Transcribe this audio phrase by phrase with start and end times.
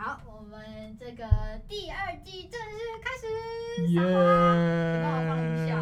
[0.00, 1.26] 好，我们这个
[1.66, 3.88] 第二季正式开始。
[3.88, 4.00] 耶！
[5.02, 5.74] 帮我放音效。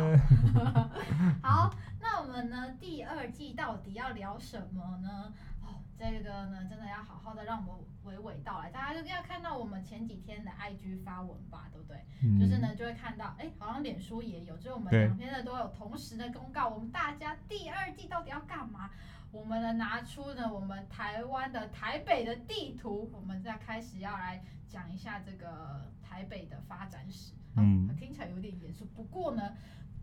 [1.46, 2.74] 好，那我们呢？
[2.80, 5.34] 第二季到底要聊什么呢？
[5.62, 8.70] 哦，这个呢，真的要好好的让我们娓娓道来。
[8.70, 12.02] 大家就要看到我们前几天的 IG 发文吧，对不对？
[12.22, 18.88] 嗯、就是呢，就会看到，哎，好像脸书也有，就是我们两边的都有同时的公告，我们大家第二季到底要干嘛？
[19.36, 27.34] 我们呢拿出呢我们台湾的台北的地图，我们再开始要来讲一下这个台北的发展史。
[27.54, 29.54] 嗯，听起来有点严肃，不过呢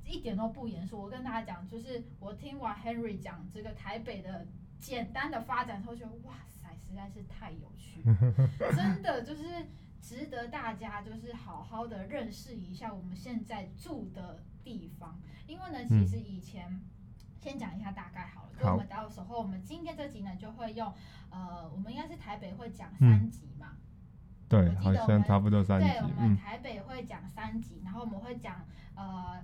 [0.06, 1.02] 一点都不严肃。
[1.02, 4.46] 我跟大家讲，就是我听完 Henry 讲这个台北的
[4.78, 8.16] 简单的发展之后，觉得哇塞，实在是太有趣了，
[8.76, 9.66] 真的就是
[10.00, 15.20] 值得大家就是好好的认识一下我们现在住的地方。
[15.48, 16.80] 因为呢，其实以前。
[17.44, 20.94] 嗯先讲一下大概好了，就我们到时候我们今天这集呢就会用，
[21.30, 23.80] 呃，我们应该是台北会讲三集嘛，嗯、
[24.48, 25.88] 对，好像差不多三集。
[25.88, 29.44] 对，我们台北会讲三集，嗯、然后我们会讲呃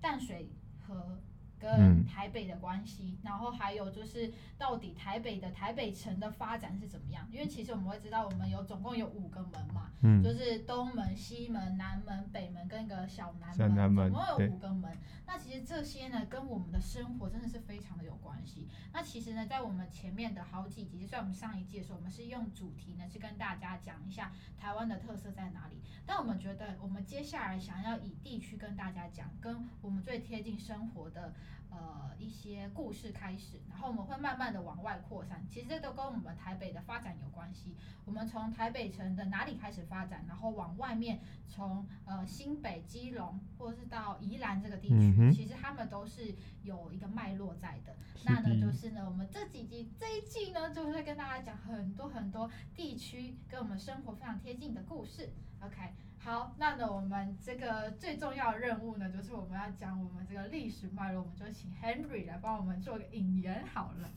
[0.00, 0.50] 淡水
[0.86, 1.20] 河。
[1.60, 7.28] 跟台北的关系，嗯、然后还有就是到底台北的台北城的发展是怎么样？
[7.30, 14.90] 因为其实我们会知道，我们有总共有五个门嘛，嗯、就是东门、西门、南门、北门跟一个小南门，南门总共有五个门。
[15.26, 18.66] 那其实这些呢，跟我们的生活真的是非常的有关系。
[18.92, 25.80] 那其实呢，在我们前面的好几集，就算我们上一季的时候，我们是用主题呢，去跟大家讲一下台湾的特色在哪里。
[26.04, 31.32] 但我们觉得，我们接下来想要以地区跟大家讲，跟我们最贴近生活的。
[31.70, 35.44] 呃，一些故事开始，然后我们会慢慢的往外扩散。
[35.48, 37.76] 其实这都跟我们台北的发展有关系。
[38.04, 47.96] 我们从台北城的哪里开始发展，然后往外面从呃新北、基隆，或者是到宜兰这个地区，嗯、其实他们都是有一个脉络在的。
[48.24, 55.32] 那呢，就是呢，我们这几集这一季呢，就会跟大家讲很多很多地区跟我们生活非常贴近的故事。
[55.60, 55.94] OK。
[56.22, 64.08] 好，那呢，我们这个最重要的任务呢，就是我们要讲我们这个历史脉络，我们就请 Henry 来帮我们做个引言好了，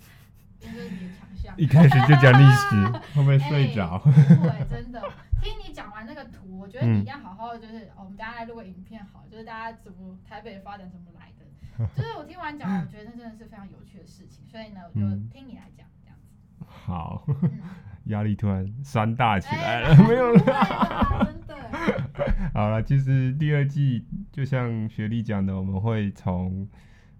[0.59, 1.55] 这是你的强项。
[1.57, 3.97] 一开始就讲历史，会不会睡着？
[3.99, 5.01] 不会，真的。
[5.41, 14.99] 听你讲完那个图，我觉得你一定要好好的，就是、嗯哦、我们大家来录个影片好，就是大家怎么台北的发展怎么来的，就是我听完讲，我觉得那真的是非常有趣的事情，所以呢，我就
[15.31, 15.87] 听你来讲。
[16.85, 17.25] 好，
[18.05, 21.33] 压、嗯、力突然山大起来了，欸、 没有了。
[22.53, 26.67] 好了，其实第二季就像学历讲的，我们会从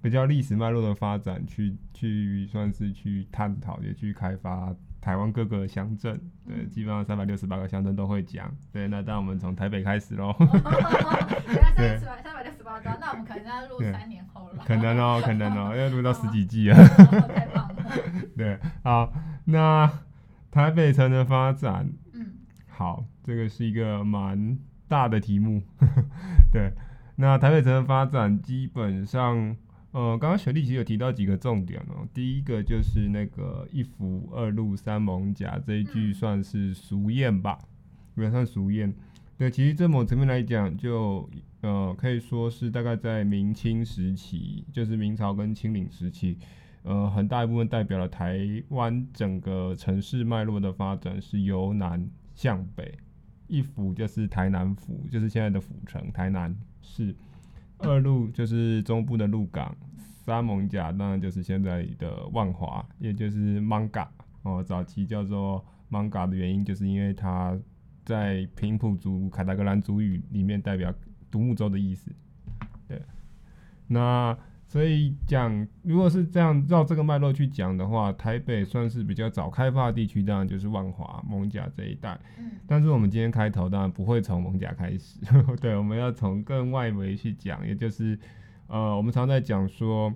[0.01, 6.19] 比较历史脉络的发展去去算是去探讨，也去开发台湾各个乡镇。
[6.45, 8.53] 对，基本上三百六十八个乡镇都会讲。
[8.71, 10.35] 对，那当我们从台北开始喽。
[11.75, 14.63] 对，三百六十八个，那我们可能要录三年后了。
[14.65, 16.77] 可能哦，可能哦，要录到十几季啊。
[16.77, 17.75] 太棒了。
[18.37, 19.11] 对，好，
[19.45, 19.91] 那
[20.51, 22.33] 台北城的发展，嗯，
[22.67, 24.57] 好，这个是一个蛮。
[24.85, 25.63] 大的题目，
[26.53, 26.71] 对，
[27.15, 29.55] 那台北城的发展基本上，
[29.89, 32.07] 呃，刚刚雪莉其实有提到几个重点哦。
[32.13, 37.57] 第一个就是那个一府二路三艋甲这一句算是俗谚吧，
[38.15, 38.93] 也算俗谚。
[39.35, 41.27] 对，其实这某层面来讲，就
[41.61, 46.37] 呃可以说是大概在明清时期，就是明朝跟清领时期，
[46.83, 48.39] 呃，很大一部分代表了台
[48.69, 52.05] 湾整个城市脉络的发展是由南
[52.35, 52.93] 向北。
[53.47, 57.13] 一府就是台南府，就是现在的府城台南市；
[57.77, 64.05] 二路就是中部的鹿港；三艋甲当然就是现在的万华，也就是艋舺
[64.41, 64.61] 哦。
[64.61, 67.57] 早期叫做艋舺的原因，就是因为它
[68.03, 70.93] 在平埔族凯达格兰族语里面代表
[71.31, 72.11] 独木舟的意思。
[72.89, 73.01] 对，
[73.87, 74.37] 那。
[74.73, 82.19] 所以讲，如果是这样绕这个脉络去讲的话，台北算是比较早开发的地区，当然就是万华、艋舺这一带。
[82.39, 82.53] 嗯。
[82.65, 85.19] 但是我们今天开头当然不会从艋舺开始，
[85.61, 88.17] 对，我们要从更外围去讲，也就是，
[88.65, 90.11] 呃，我们常在讲说，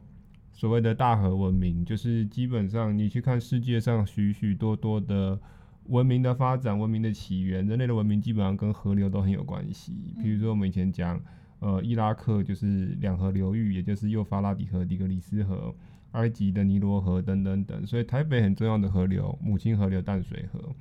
[0.52, 5.40] 所谓的大河文明，就是基本上你去看世界上许许多多的
[5.84, 10.16] 文明的发展、文明的起源，人类的文明基本上跟河流都很有关系。
[10.24, 11.22] 比如说我们以前讲。
[11.60, 15.74] 呃，伊拉克就是两河流域，也就是幼发拉底河、底格里斯河；
[16.12, 17.86] 埃及的尼罗河等等等。
[17.86, 20.76] 所以台北很重要的河流，母亲河流淡水河。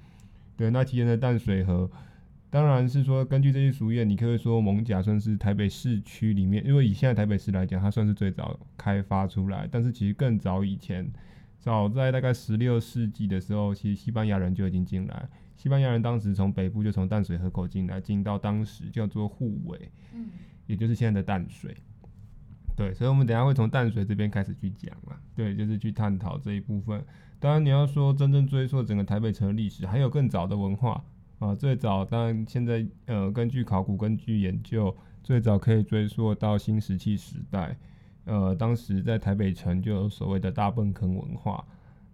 [0.57, 1.91] 对，那提前的淡水河，
[2.51, 9.69] 当然是说根据这些俗谚，你可以说艋舺算是台北市区里面，因为以现在台北市来讲，它算是最早开发出来。
[9.71, 11.11] 但是其实更早以前，
[11.59, 15.29] 早在大概十六世纪的时候，其实西班牙人就已经进来。
[15.67, 19.91] 西班牙人当时从北部就从淡水河口进来，进到当时叫做护尾。
[20.15, 20.29] 嗯。
[20.69, 21.77] 也就是现在的淡水，
[22.77, 27.05] 对，所以我们等下会从淡水这边开始去讲嘛，对，就是去探讨这一部分。
[27.39, 31.05] 当然你要说真正追溯整个台北城的历史，还有更早的文化
[31.39, 37.77] 啊，最早当然现在呃根据考古根据研究，最早可以追溯到新石器时代，
[38.25, 41.65] 呃当时在台北城就有所谓的大坌坑文化。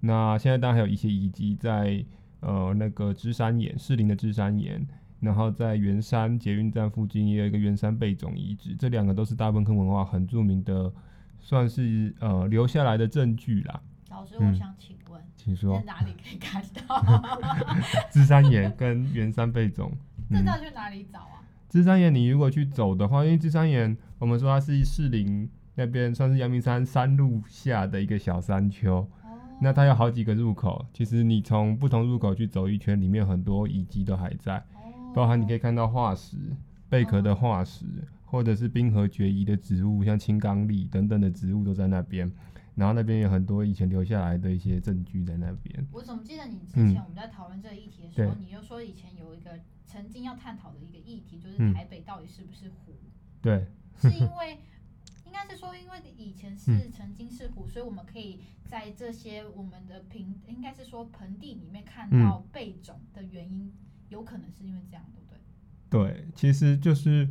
[0.00, 2.04] 那现在当然还有一些遗迹在
[2.42, 4.86] 呃那个芝山岩，士林的芝山岩。
[5.20, 10.92] 然后在圆山捷运站附近也有一个圆山贝塚遗址，这两个都是大坌坑文化很著名的，
[11.38, 13.80] 算是呃留下来的证据啦。
[14.10, 17.22] 老师，我想请问，嗯、请说在哪里可以看到？
[18.10, 19.88] 芝山岩跟圆山贝塚，
[20.28, 21.38] 这要去哪里找啊？
[21.68, 29.21] 芝山岩，你如果去走的话，因为芝山岩，我们说它是士林那边算是阳明山山路下的一个小山丘，哦、
[29.62, 34.60] 那它有好几个入口，其实你从不同入口去走一圈，里面很多遗迹都还在。
[35.14, 36.36] 包含你可以看到化石、
[36.88, 37.86] 贝壳的化石，
[38.24, 42.28] 或者是冰河绝遗的植物，像青冈栎等等的植物都在那边。
[42.74, 45.86] 然后那边有很多以前留下来的一些证据在那边。
[45.92, 52.94] 我怎么记得你之前我们在讨论这个议题的时候，嗯、你就说以前有一个曾经要探讨的一个议题，就是台北到底是不是湖？
[53.40, 53.66] 对，
[54.00, 54.58] 是因为
[55.32, 63.72] 应该是说，因为以前是曾经是湖，嗯、所以我们可以在这些我们的平，应该是说盆地里面看到贝种的原因。
[64.10, 66.12] 有可能是因为这样，对不对？
[66.12, 67.26] 对，其实就是，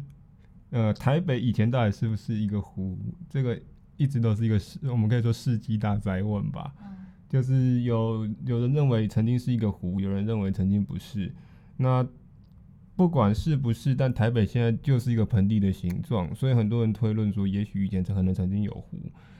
[0.71, 2.97] 呃，台北以前到底是不是一个湖？
[3.29, 3.61] 这个
[3.97, 6.73] 一直都是一个世，我们可以说世纪大灾问吧。
[6.81, 7.05] 嗯。
[7.29, 11.31] 就是有有人认为曾经是一个湖，有人认为曾经不是。
[11.77, 12.03] 那
[13.01, 18.99] 不管是不是，但台北现在就是一个盆地的形状，所以很多人推论说，也许以前可能曾经有湖。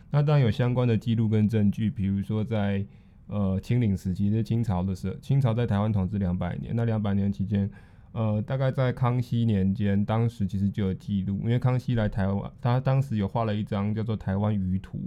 [0.10, 2.84] 那当然有相关的记录跟证据，比如说在。
[3.28, 6.76] 呃，清领时期是清朝的时候，清朝在台湾统治两百年。
[6.76, 7.70] 那两百年期间，
[8.12, 14.98] 呃，大概在康熙年间，当时其实就有记录，因为康熙来台湾，他当时有画了一张叫做《台湾舆图》，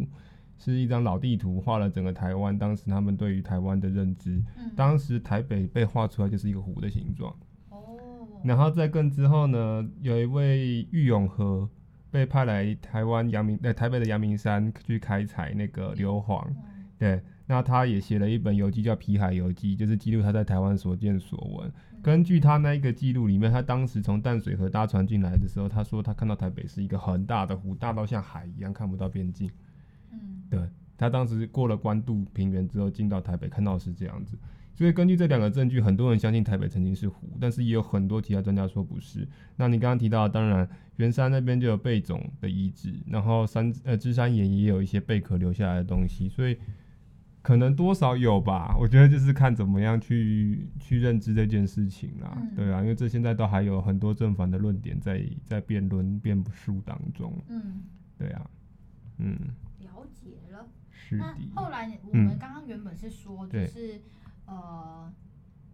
[0.57, 2.57] 是一张老地图，画了整个台湾。
[2.57, 7.37] 当时他们对于台湾的认知，嗯、当时台北被画出来就是一个湖的形状。
[8.45, 8.49] 哦。
[8.49, 11.69] 然后在更之后呢，有一位郁永河
[12.11, 16.57] 被派来台湾阳明，呃，台北的阳明山去开采那个硫磺，嗯、
[16.99, 17.21] 对。
[17.47, 21.71] 那他也写了一本游记，叫《皮海游记》，就是记录他在台湾所见所闻。
[22.03, 29.51] 根据他那一个记录里面，他当时从淡水河搭船进来的时候，他说他看到台北是一个很大的湖，大到像海一样，看不到边境。
[30.11, 30.59] 嗯，对，
[30.97, 34.39] 他当时过了关渡平原之后进到台北，看到是这样子。
[34.75, 39.27] 所以根据这两个证据，很多人相信台北曾经是湖，但是也有很多其他专家说不是。
[39.57, 46.59] 那你刚刚提到，当然圆山那边就有贝种的遗址，然后山呃芝山岩也有一些贝壳留下来的东西，所以。
[47.43, 57.83] 可能多少有吧，我觉得就是看怎么样去去认知这件事情啦，嗯、对啊，因为这现在都还有很多正反的论点在在辩论辩述当中，嗯，
[58.17, 58.51] 对啊，
[59.19, 59.39] 嗯，
[59.81, 60.67] 了解了。
[60.91, 61.23] 是的。
[61.23, 64.01] 那后来我们刚刚原本是说，就是、
[64.47, 65.13] 呃，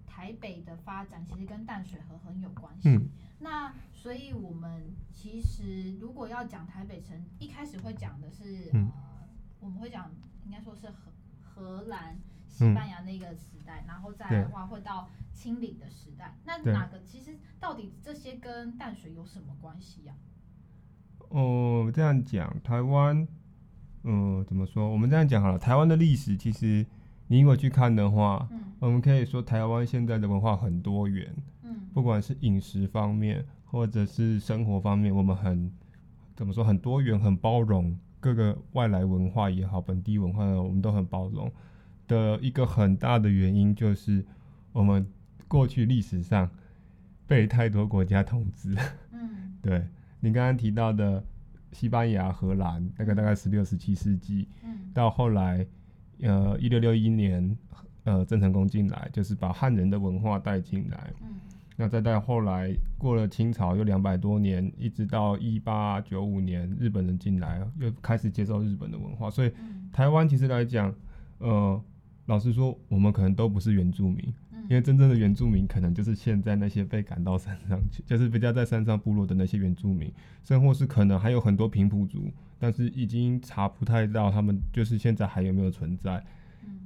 [0.07, 2.89] 台北的发展其实跟淡水河很有关系。
[2.91, 3.09] 嗯、
[3.39, 9.29] 那所以我们其实如果要讲台北城，一开始会讲的是，嗯、呃，
[9.61, 10.11] 我们会讲
[10.45, 11.13] 应该说是荷。
[11.53, 12.17] 荷兰、
[12.49, 16.35] 西班牙那个时代，嗯、然后再来的话会到清领的时代。
[16.43, 20.15] 那哪个其实到底这些跟淡水有什么关系呀、
[21.19, 21.29] 啊？
[21.29, 23.29] 哦，这样讲，台湾，
[24.05, 24.89] 嗯、呃，怎么说？
[24.89, 25.59] 我们这样讲好了。
[25.59, 26.87] 台湾的历史其实，
[27.31, 31.33] 你如果去看的话，嗯，我们可以说台湾现在的文化很多元，
[31.63, 35.71] 嗯，不管是饮食方面或者是生活方面，我们很
[36.35, 36.65] 怎么说？
[36.65, 37.97] 很多元，很包容。
[38.19, 41.51] 各个外来文化也好，本地文化我们都很包容
[42.09, 44.27] 的一个很大的原因，就是
[44.73, 45.07] 我们
[45.47, 46.51] 过去历史上
[47.29, 48.77] 被太多国家统治。
[49.13, 49.87] 嗯， 对
[50.19, 51.25] 你刚刚提到的
[51.73, 55.65] 西班牙、荷兰，那个大概十六、十七世纪，嗯，到后来，
[56.23, 57.57] 呃，一六六一年，
[58.05, 61.13] 呃，郑成功进来，就是把汉人的文化带进来。
[61.23, 61.41] 嗯。
[61.77, 69.31] 那再到后来，过了清朝又两百多年，一直到一八九五年，日本人进来，又开始接受日本的文化。
[69.31, 69.51] 所以，
[69.91, 70.95] 台湾其实来讲，
[71.39, 71.83] 呃，
[72.27, 74.23] 老实说，我们可能都不是原住民，
[74.71, 80.11] 因为真正的原住民可能就是现在那些被赶到山上去，就是比较在山上部落的那些原住民，
[80.45, 86.25] 甚或是可能还有很多平埔族，但是已经查不太到他们就是现在还有没有存在。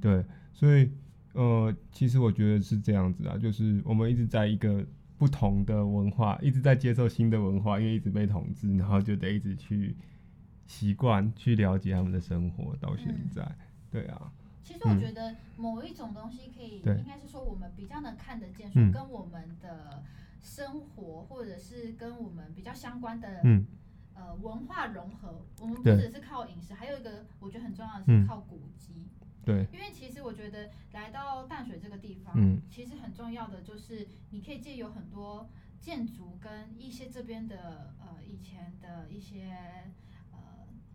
[0.01, 0.89] 对，所以。
[1.37, 4.81] 呃，其实我觉得是这样子啊，就是我们一直在一个
[5.17, 9.93] 不同的文化，一直在接受新的文化，因为一直被统治，然后就得一直去
[10.65, 12.73] 习惯、去了解他们的生活。
[12.79, 13.55] 到现在，嗯、
[13.91, 14.31] 对啊。
[14.65, 20.03] 其实我觉得某一种东西可以，嗯、应该是说我们比较能看得见，说跟我们的
[20.41, 23.63] 生活，或者是跟我们比较相关的，嗯，
[24.15, 28.93] 呃文化融合，我们不只是靠饮食，还有一个我觉得很重要的是靠古籍。
[28.95, 29.09] 嗯
[29.45, 35.47] 对，因为其实我觉得来到淡水这个地方，嗯，其实很重要的就是你可以借有很多
[35.79, 39.91] 建筑跟一些这边的呃以前的一些呃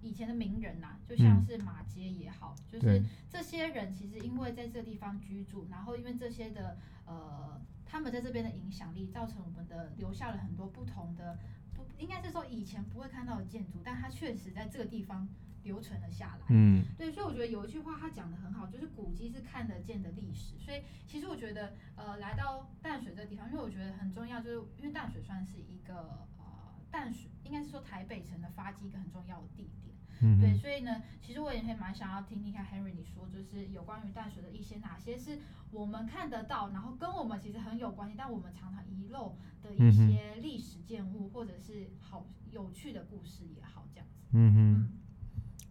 [0.00, 11.38] 以前的名人呐、啊，就像是马街也好，嗯、就是这些人其实因为在这个地方居住，然后因为这些的呃他们在这边的影响力，造成我们的留下了很多不同的
[11.74, 15.28] 不应该是说以前不会看到的建筑，但它确实在这个地方。
[15.62, 20.54] 留存了下来，嗯，对，所以我觉得有一句话他讲的很好，就是古迹是看得见的历史。
[20.58, 29.89] 所以其实我觉得，呃，来到淡水这个地方，因为我觉得很重要，就是因为淡水算是一个呃淡水，应该是说台北城的发迹一个很重要的地点，
[30.20, 35.38] 嗯，对，所以呢，其实我也会蛮想要听听看 Henry 你说，就是有关于淡水的一些哪些是
[35.70, 44.74] 我们看得到，然后跟我们其实很有关系，但我们常常遗漏的一些历史建物，或者是好有趣的故事也好，这样子，嗯哼。
[44.74, 44.88] 嗯。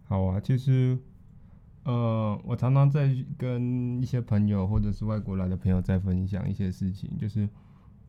[0.05, 0.97] 好啊，其实，
[1.83, 7.47] 呃，我常常在跟一些朋友或者是外国来的朋友在分享一些事情，就是，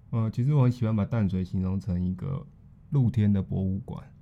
[0.08, 2.46] 呃，其实我很喜欢把淡水形容成一个
[2.88, 4.19] 露天的博物馆，嗯，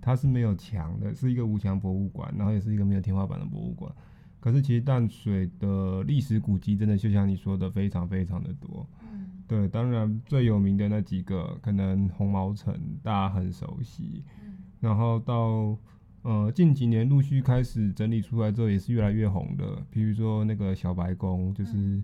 [0.00, 3.92] 它是没有墙的，是一个无墙博物馆，然后也是一个没有天花板的博物馆。
[4.40, 15.78] 可是其实淡水的历史古迹真的就像你说的，非常非常的多，嗯，对，当然最有名的那几个，可能红毛城大家很熟悉，嗯，然后到。
[16.22, 19.82] 呃，近几年陆续开始整理出来之后，也是越来越红的。
[19.88, 21.98] 比如说那个小白宫，就是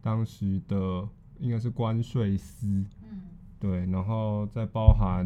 [0.00, 3.22] 当时的应该是关税司，嗯，
[3.60, 5.24] 对，然后再包含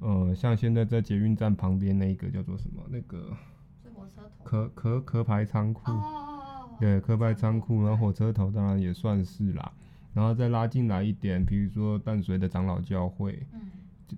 [0.00, 2.82] 呃，像现在在捷运站旁边那个叫做什么？
[2.90, 3.36] 那个
[3.82, 9.72] 是火车头，壳壳壳牌仓库，哦，对，壳牌仓库，然后火车头当然也算是啦，
[10.12, 13.60] 然后再拉进来一点，比如说淡水的长老教会，嗯，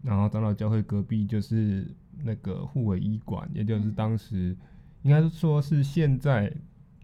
[0.03, 1.95] 然后长老教会隔壁就是。
[2.25, 4.57] 那个护卫医馆，也就是当时
[5.03, 6.53] 应该说是现在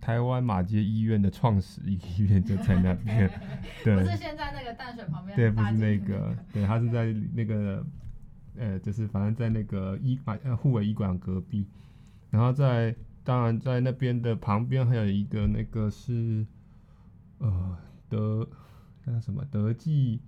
[0.01, 3.29] 台湾马街医院的创始医院 就在那边，
[3.83, 7.85] 对，不是现在那个淡水旁边，对，不是那个，对，它是在那个，
[8.59, 11.67] 呃，就是反正在那个医馆呃护卫医馆隔壁，
[12.31, 16.47] 然后在当然在那边的旁边还有一个那个是
[17.39, 17.77] 呃
[18.09, 18.49] 德
[19.05, 20.21] 那什么德记。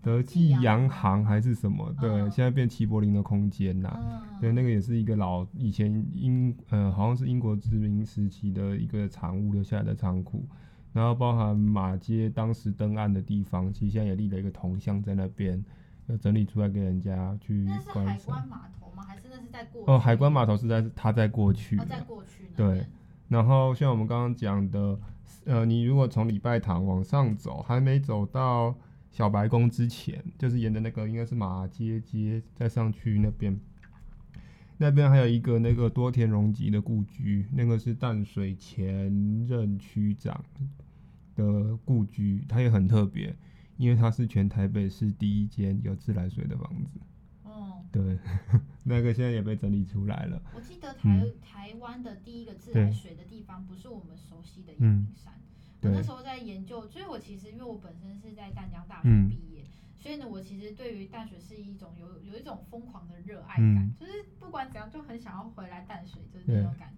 [0.00, 1.92] 德记洋行还是什么？
[2.00, 4.22] 对，现在变齐柏林的空间呐。
[4.40, 10.46] 对，那个也是一个老以前英呃，好像是英国殖民时期的一个产物留下来的仓库。
[10.92, 15.62] 然后包含马街当时登岸的地方，其实现在也立了一个铜像在那边，
[16.08, 18.04] 要整理出来给人家去观赏。
[18.04, 19.02] 那是海关码头吗？
[19.04, 19.84] 还是那是在过？
[19.86, 21.78] 哦，海关码头是在它在过去。
[21.78, 22.50] 哦，在过去。
[22.56, 22.84] 对。
[23.28, 24.98] 然后像我们刚刚讲的，
[25.44, 28.74] 呃，你如果从礼拜堂往上走，还没走到。
[29.10, 33.58] 小白宫之前，就是沿着那个应该是马街街，再上去那边，
[34.76, 39.10] 那边还有一个那个多田荣吉的故居，那个是淡水前
[39.46, 40.44] 任区长
[41.34, 43.34] 的故居，它也很特别，
[43.78, 47.00] 因为它是全台北市第一间有自来水的房子。
[47.44, 48.18] 哦，对，
[48.84, 50.42] 那个现在也被整理出来了。
[50.54, 55.32] 我记得台、嗯、台湾的第一个自来水的地方，不是我们熟悉的阳明山。
[55.32, 55.42] 嗯
[55.80, 66.92] 我那时候在研究，所以我其实因为我本身是在淡江大学毕业，嗯，所以呢，我其实对于淡水是一种有有一种疯狂的热爱感，嗯，就是不管怎样就很想要回来淡水，就是那种感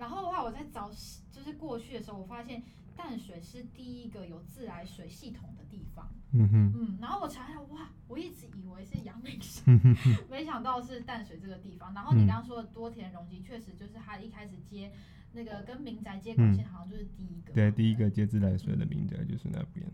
[0.00, 0.90] 然后的话，我在找
[1.30, 2.62] 就是过去的时候，我发现
[2.96, 6.08] 淡水是第一个有自来水系统的地方。
[6.32, 9.64] 嗯哼，嗯，然后我查一下，哇，我一直以为是阳明山，
[10.30, 11.92] 没想到是淡水这个地方。
[11.92, 14.90] 然后你刚刚说的多田荣吉，确实就是他一开始接。
[15.32, 19.86] 那个跟民宅接管线好像就是第一个，对，第一个接自来水的民宅就是那边。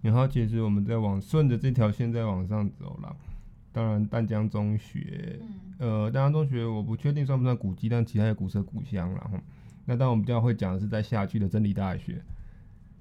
[0.00, 3.16] 然后其实我们在往顺着这条线再往上走了，
[3.72, 5.40] 当然淡江中学，
[5.78, 9.42] 呃，淡江中学我不确定算不算古迹，但其他也古色古香了哈。
[9.86, 12.22] 那当然我们比较会讲的是在下去的真理大学，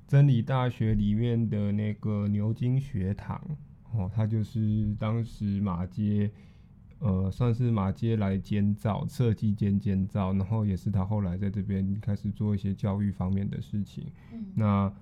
[0.07, 3.39] 真理大学里面的那个牛津学堂，
[3.93, 6.31] 哦，它就是当时马街。
[7.03, 14.05] 呃，算是马街来监造、设计兼监造，然后也是他后来在这边开始做一些教育方面的事情。
[14.31, 14.93] 嗯，那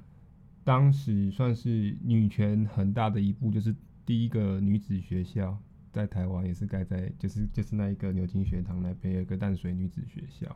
[0.63, 3.75] 当时算是女权很大的一步，就是
[4.09, 5.55] 第一个女子学校
[5.91, 10.47] 在台湾也是盖在，就是就是那一个牛津学堂那边有一个淡水女子学校。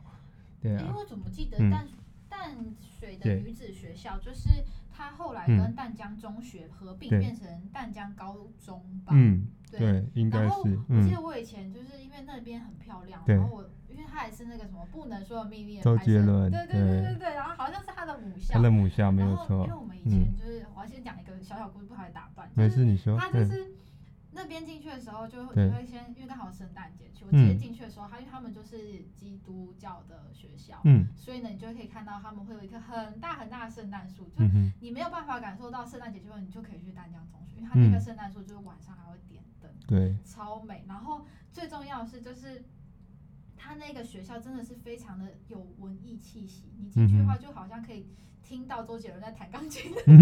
[0.60, 0.80] 对啊。
[0.80, 1.94] 因为我怎么记得淡、嗯、
[2.28, 2.50] 淡
[2.98, 9.12] 水的女子学校就是她后来跟淡江中学合并变成淡江高中吧？
[9.14, 9.46] 嗯。
[9.70, 10.44] 对，对，应该是。
[10.46, 19.64] 然后我记得我以前就是因为那边很漂亮，嗯、然后我因为他也是那个什么不能说的秘密的周杰伦，对对对对对，然后好像是他的母校，他的母校没有错。
[19.64, 22.50] 因为我们以前就是、嗯、我要先讲一个小小故事，不好意思打断。
[22.54, 23.16] 没事，你说。
[23.16, 23.72] 他就是
[24.32, 28.76] 那边进去的时候，就你会先，因为刚好圣诞节去，我直接进去的时候，他因为他们就是
[29.14, 34.44] 基督教的学校，嗯，所以呢，你就可以看到他们会有一棵很大很大的圣诞树，就
[34.80, 40.84] 你没有办法感受到圣诞节气氛，你就可以去丹江中学，因为它那个圣诞树就是晚上还会点灯，对，超美。
[40.88, 42.64] 然后最重要的是，就是
[43.64, 48.06] 他那个学校真的是非常的有文艺气息，你进去的话就好像可以。
[48.46, 50.14] 听到周杰伦在弹钢琴的感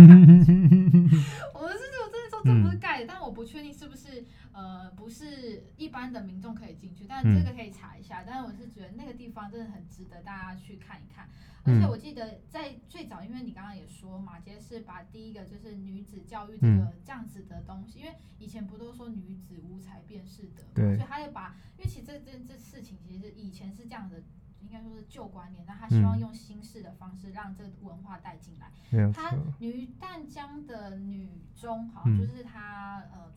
[0.46, 0.52] 觉，
[1.52, 8.23] 我们是我真的说这不是盖的，但我不确定是不是呃不是一般的民众可以进去，但这个可以查一下。
[8.25, 11.28] 但是我是觉得那个地方真的很值得大家去看一看。
[11.64, 24.23] 而且我记得在最早，因为你刚刚也说马杰是把第一个就是女子教育这个这样子的东西，因为以前不都说女子无才便是德嘛，所以他就把，因为其实这这这事情其实以前是这样的。
[24.62, 28.71] 应该说是旧观念，那他希望用新式的方式让这个文化带进来。
[28.92, 33.30] 嗯、他女淡江的女中，好像就是他呃，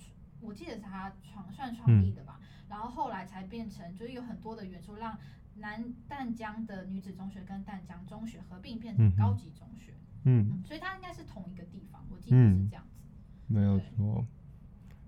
[0.46, 2.40] 我记得是他创算创立的吧。
[2.42, 5.18] 嗯、然后后来才变成，就是有很多的元素，让
[5.56, 9.94] 南淡江的女子中学跟淡江中学合并变成高级中学。
[10.24, 13.02] 嗯，嗯，所以它应该是同一个地方，我记得是这样子。
[13.48, 14.26] 嗯、没有错，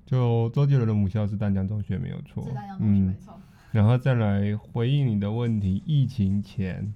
[0.06, 2.44] 就周杰伦的母校是淡江中学，没有错。
[2.44, 3.34] 是淡江中学，没错。
[3.36, 6.94] 嗯然后再来回应你的问题，疫情前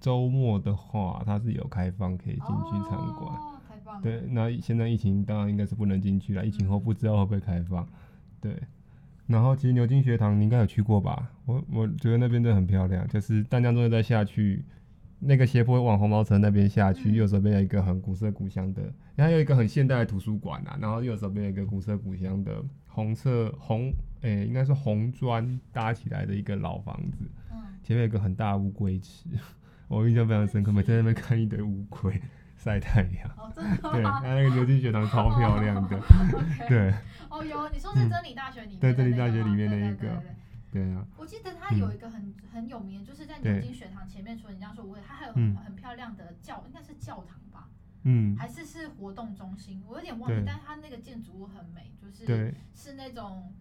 [0.00, 3.51] 周末的话，它是有开放可以进去参观。
[3.92, 4.02] 放。
[4.02, 7.86] 对，那现在疫情当然应该是不能进去了，疫情后不知道会不会开放。
[8.40, 8.56] 对，
[9.26, 11.30] 然后其实牛津学堂你应该有去过吧？
[11.46, 14.64] 我我觉得那边真的很漂亮，就是淡江中学再下去，
[15.20, 18.82] 那个斜坡往红毛城那边下去，右手边有一个很古色古香的，
[19.14, 23.92] 然后有一个很现代的图书馆啊，然后右手边有一个古色古香的红色红。
[24.22, 29.24] 诶、欸，应该是红砖搭起来的一个老房子，嗯、前面有一个很大的乌龟池，
[29.88, 32.22] 我印象非常深刻，每天在那边看一堆乌龟
[32.62, 33.28] 晒太阳。
[33.36, 33.90] 哦，真的吗？
[33.92, 35.98] 对，它那个牛津学堂超漂亮的。
[36.68, 36.94] 对。
[37.28, 38.94] 哦，有，你说是真理大学里面、那个嗯？
[38.94, 40.22] 对，真理大学里面那一个。
[40.70, 41.04] 对，啊。
[41.16, 47.68] 我记得它有一个很很有名，就是在牛津学堂前面，除了你这样说，我它还有很很漂亮的教，应该是教堂吧？
[48.04, 48.36] 嗯。
[48.36, 49.82] 还是是活动中心？
[49.88, 53.52] 我有点忘记，但是它那个建筑物很美，就是是那种。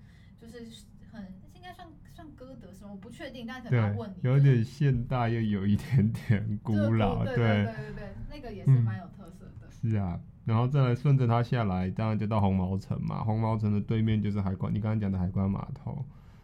[0.42, 0.66] 就是
[1.12, 1.22] 很
[1.62, 4.16] 应该算算歌德什么，我不确定，但是可能要问你。
[4.22, 9.70] 有点现代又有一点点 古老，对对对对对，那个也是蛮有特色的。
[9.70, 13.24] 是啊，然后再来顺着它下来，当然就到红毛城嘛。
[13.24, 16.04] 红毛城的对面就是海关，你刚刚讲的海关码头。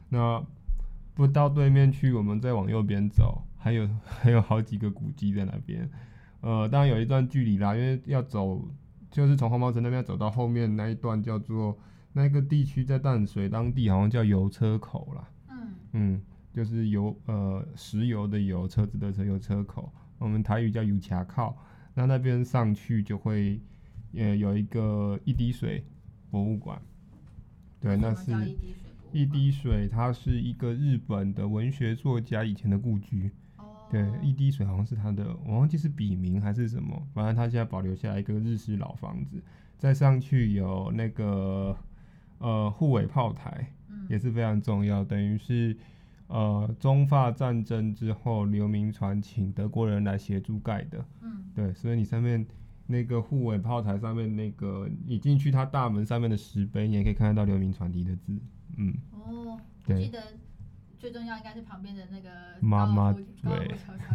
[0.10, 0.39] 那
[1.15, 5.89] 不到对面去，我们再往右边走，还有还有好几个古迹在那边。
[6.41, 8.63] 呃，当然有一段距离啦，因为要走，
[9.10, 11.75] 就是从红毛城那边走到后面那一段叫做。
[12.17, 21.56] 那个地区在淡水当地好像叫油车口啦，嗯嗯，就是油呃石油的油，车子的车油车口，我们台语叫油卡靠。
[21.93, 23.62] 那那边上去就会
[24.15, 25.86] 呃有一个一滴水
[26.32, 26.82] 博物馆，
[27.80, 28.32] 对，那是
[29.12, 33.30] 一滴水，它是一个日本的文学作家以前的故居，
[33.91, 39.39] 对，一滴水好像是他的，我忘记是笔名还是什么，反正他现在保留下来一个日式老房子，
[39.77, 41.77] 再上去有那个。
[42.39, 43.67] 呃，护卫炮台
[44.10, 45.76] 也是非常重要，嗯、等于是
[46.28, 51.04] 呃中法战争之后，刘铭传请德国人来协助盖的。
[51.21, 52.45] 嗯，对，所以你上面
[52.86, 58.39] 那个护卫炮台上面那个，你进去它大门上面的石碑，你也可以看得到刘铭传题的字。
[58.78, 60.21] 嗯，哦，对，我记得
[61.00, 62.30] 最重要应该是旁边的那个
[62.62, 63.26] 妈妈嘴，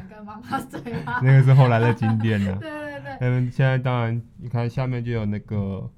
[0.09, 0.81] 跟妈妈嘴
[1.23, 2.57] 那个是后来的景点了。
[2.59, 3.17] 对 对对。
[3.21, 5.91] 嗯，现在当然你看下面就有那个。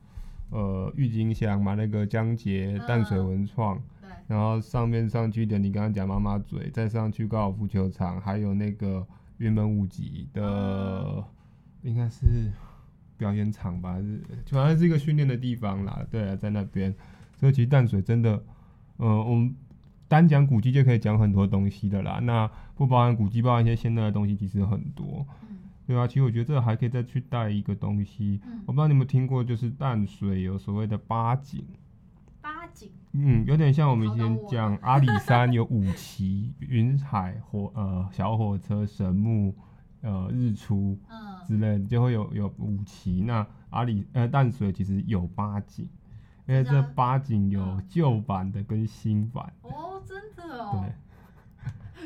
[0.55, 9.05] 呃，郁金香嘛，那个江杰淡水文创，嗯、然后上面上去的，你刚刚讲妈妈嘴，再上去高尔夫球场，还有那个
[9.39, 11.25] 原本五级的，嗯、
[11.83, 12.53] 应该是
[13.17, 16.07] 表演场吧，是，反正是一个训练的地方啦。
[16.09, 16.95] 对啊，在那边，
[17.35, 18.41] 所以其实淡水真的，
[18.99, 19.53] 呃，我们
[20.07, 22.21] 单讲古迹就可以讲很多东西的啦。
[22.23, 25.27] 那不包含古迹，包含一些现代的东西，其实很多。
[25.87, 31.65] 嗯对啊，其实我觉得这个还可以再去带一个东西，嗯、我不知道你有没有听过，就是淡水有所谓的八景。
[32.41, 32.91] 八景。
[33.13, 39.55] 嗯，有点像我们以前讲阿里 山有五旗，云海火呃小火车神木
[40.01, 40.99] 呃日出
[41.47, 43.21] 之类的，嗯、就会有有五旗。
[43.21, 45.89] 那阿里呃淡水其实有八景，
[46.47, 49.53] 因为这八景有旧版的跟新版。
[49.63, 50.81] 哦，真的哦。
[50.83, 50.93] 对。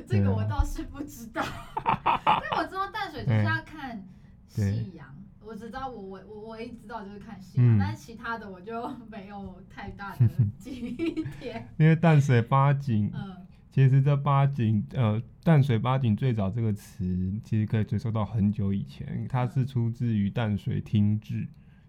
[0.06, 4.02] 这个我倒是不知道， 因为我知道淡水就是要看
[4.48, 5.06] 夕阳，
[5.40, 11.68] 我只知道我我我唯一知道就是看夕阳，但是其他的我就没有太大的 记忆点。
[11.78, 13.36] 因为淡水八景，嗯，
[13.70, 17.04] 其实这八景，呃，淡水八景最早这个词
[17.44, 21.46] 其实可以追溯到很久以前，它是出自于淡水听志，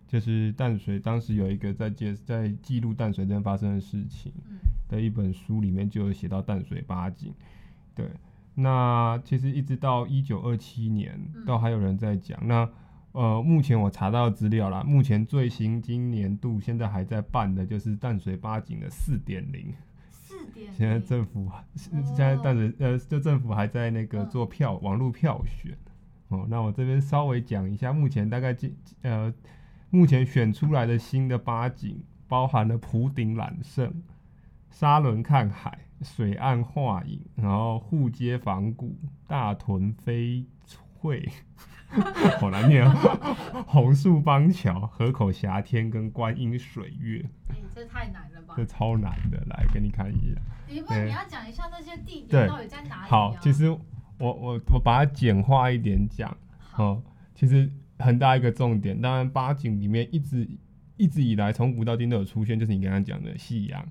[0.08, 4.32] 就是淡水当时有一个在记在记录淡水这边发生的事情
[4.88, 7.34] 的一本书里面就有写到淡水八景，
[8.00, 8.10] 对，
[8.56, 12.40] 那其实一直到一九二七年都还有人在讲。
[12.48, 12.70] 那
[13.12, 19.74] 呃，目前我查到资料啦，目前最新今年度现在还在办的就是淡水八景的四点零。
[20.12, 25.76] 四点现在政府，哦、现在淡水呃，就政府还在那个做票，嗯、网络票选。
[26.30, 29.34] 哦，那我这边稍微讲一下，目前大概今呃，
[29.90, 33.92] 目前选出来的新的八景，包含了普顶揽胜、
[34.70, 41.30] 沙仑看海、水岸画影，然后户街仿古、大屯飞翠，
[42.40, 42.94] 好难念啊！
[43.68, 47.26] 红树邦桥、河口霞天跟观音水月。
[47.50, 48.54] 哎、欸，这太难了吧？
[48.56, 50.42] 这超难的，来给你看一下。
[50.68, 53.08] 你不，你要讲一下那些地点到底在哪里、啊？
[53.08, 53.80] 好，其实我
[54.20, 56.36] 我我把它简化一点讲。
[56.76, 57.02] 哦，
[57.34, 60.48] 其实很大一个重点，当然八景里面一直
[60.96, 63.84] 一直以来从古到今都有出现，就是你刚刚讲的夕阳，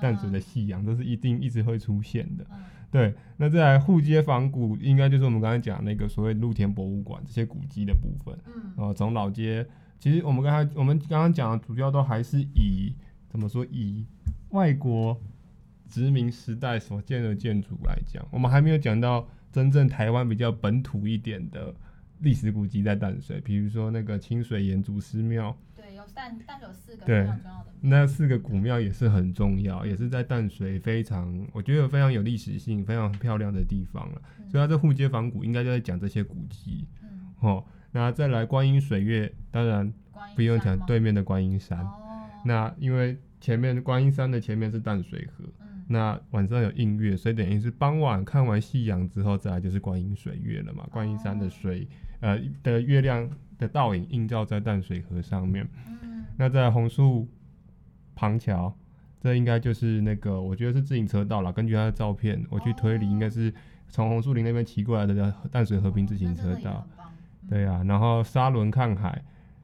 [0.00, 2.44] 淡水的夕阳，这是一定一直会出现的。
[2.52, 2.58] 嗯、
[2.90, 8.38] 对，那再来户街仿古，应该就是我们刚才讲那个所谓露天博物馆这些古迹的部分。
[8.46, 9.66] 嗯，哦，从老街，
[9.98, 12.94] 其实我们刚才我们刚刚讲的主要都还是以
[13.28, 14.06] 怎么说以
[14.50, 15.20] 外国。
[15.86, 21.72] 殖民时代所建的建筑来讲，我们还没有讲到真正台湾比较本土一点的
[22.18, 25.56] 历史古迹在淡水，比如说那个清水岩祖师庙。
[26.14, 27.72] 对，有淡淡水有四个非常重要的。
[27.80, 34.22] 那四个古庙也是很重要，也是在淡水非常，我觉得非常有历史性、非常漂亮的地方了。
[34.38, 36.86] 嗯、所以它这户街仿古应该就在讲这些古迹。
[37.02, 37.34] 嗯。
[37.40, 39.92] 哦，那再来观音水月，当然
[40.36, 41.80] 不用讲对面的观音山。
[41.80, 42.00] 哦。
[42.44, 45.44] 那因为前面观音山的前面是淡水河。
[45.86, 50.88] 那晚上有映月，所以等于是傍晚看完夕阳之后，再来就是观音水月了嘛。
[50.90, 51.86] 观音山的水，
[52.20, 55.68] 呃的月亮的倒影映照在淡水河上面。
[56.36, 57.28] 那在红树
[58.14, 58.74] 旁桥，
[59.20, 61.52] 这应该就是那个，我觉得是自行车道了。
[61.52, 63.52] 根据他的照片，我去推理，应该是
[63.88, 66.86] 从红树林那边骑过来的淡水和平自行车道。
[67.48, 69.22] 对呀、啊，然后沙仑看海，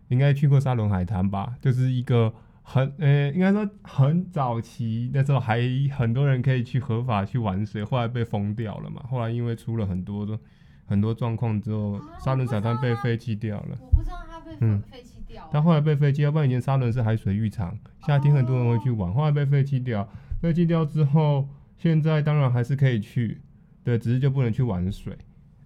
[0.08, 1.54] 应该去过沙仑海滩吧？
[1.60, 2.32] 就是一个。
[2.62, 5.60] 很呃、欸，应该说很早期那时候还
[5.92, 9.02] 很多人可以去合法去玩水，后来被封掉了嘛。
[9.10, 10.38] 后来因为出了很多的
[10.86, 13.76] 很多状况之后，沙仑海滩被废弃掉了。
[13.80, 15.48] 我不知道它被废弃掉。
[15.52, 19.12] 但后来被废弃，要不然以前沙仑是海水浴场，夏天很多人会去玩。
[19.12, 20.08] 后来被废弃掉，
[20.40, 23.40] 废弃掉之后，现在当然还是可以去，
[23.84, 25.16] 对，只是就不能去玩水。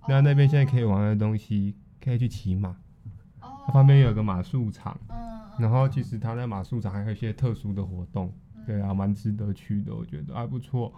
[0.07, 2.77] 那那边现在可以玩的东西，可以去骑马，
[3.41, 4.99] 它旁边有个马术场。
[5.59, 8.33] 然后其实它在马术场还有一些特殊的活动，
[8.67, 10.93] 对啊，蛮值得去的，我觉得还不错，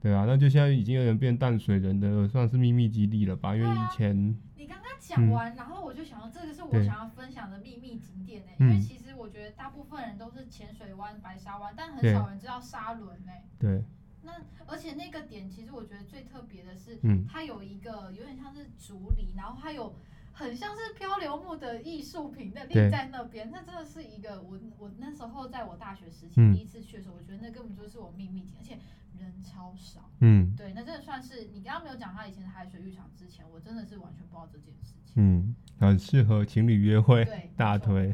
[0.00, 3.54] 对啊，那就现在已经有点变淡水人的算是秘密基地了吧？
[3.54, 4.16] 因为以前
[4.56, 13.32] 你刚刚讲完，然后我就想到这个是我想要分享的秘密景点呢，因为其实我觉得大部分人都是浅水湾、白沙湾，但很少人知道沙仑呢。
[13.58, 13.84] 对。
[14.22, 14.32] 那
[14.66, 19.94] 而且那个点其实我觉得最特别的是，它有一个有点像是竹篱，然后它有。
[20.32, 28.78] 很像是漂流木的艺术品，的立在那边，那真的是一个我我那时候在我大学时期第一次去的时候，我觉得那根本就是我秘密景，而且
[29.18, 30.00] 人超少。
[30.20, 35.14] 嗯，对，那真的算是你刚刚没有讲他以前的海水浴场之前，我真的是完全不知道这件事情。
[35.16, 38.12] 嗯，很适合情侣约会， 对， 大推，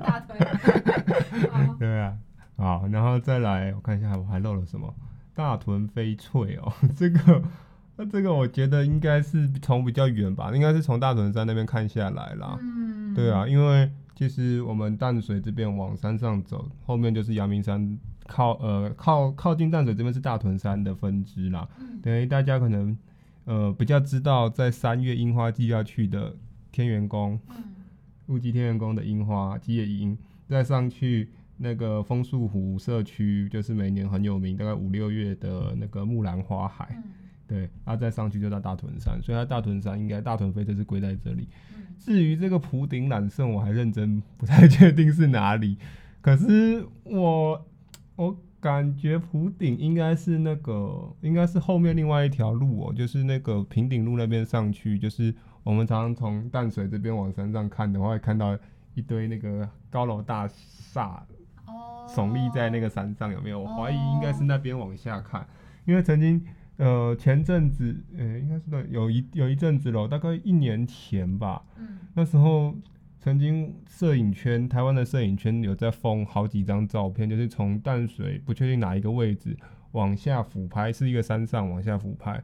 [0.00, 0.38] 大推。
[1.78, 2.16] 对啊，
[2.56, 4.94] 好，然后再来我看一下我还漏了什么，
[5.34, 7.42] 大屯飞翠哦， 这个。
[7.96, 12.56] 那这个我觉得应该是从比较远吧，应该是从大屯山那边看下来啦。
[12.58, 17.98] 嗯，对啊，因为其实我们淡水这边往山上走，后面就是阳明山
[18.30, 21.68] 靠，呃靠靠近淡水这边是大屯山的分支啦。
[21.80, 22.96] 嗯，等于大家可能
[23.44, 26.36] 呃比较知道，在三月樱花季要去的
[26.70, 27.38] 天元宫，
[28.28, 30.16] 雾季天元宫的樱花基野樱，
[30.46, 36.88] 再上去那个枫树湖社区，就是每年很有名，大概五六月的那个木兰花海。
[36.92, 37.02] 嗯
[37.50, 41.48] 对，啊，再上去就到大屯山，所以它大屯山应该大屯飞车是归在这里。
[41.98, 45.76] 至于这个普顶揽胜，我还认真不太 确定是哪里。
[46.20, 47.66] 可是我
[48.20, 58.58] 我感觉普顶应该是那个，应该是后面另外一条路哦，就是那个平顶路那边上去，就是我们常常从淡水这边往山上看的话，会看到
[58.94, 61.26] 一堆那个高楼大厦
[62.06, 63.60] 耸立在那个山上，有没有？
[63.60, 65.46] 我怀疑应该是那边往下看，
[65.86, 66.44] 因为曾经。
[66.76, 71.62] 呃，前阵子，呃、欸，应该是有一有一阵子了，大概一年前吧。
[71.76, 71.98] 嗯。
[72.14, 72.74] 那时候，
[73.20, 79.54] 曾经摄影圈，台湾的摄影圈有在封好几张照片，就是从淡水不确定哪一个位置
[79.92, 82.42] 往下俯拍，是一个山上往下俯拍，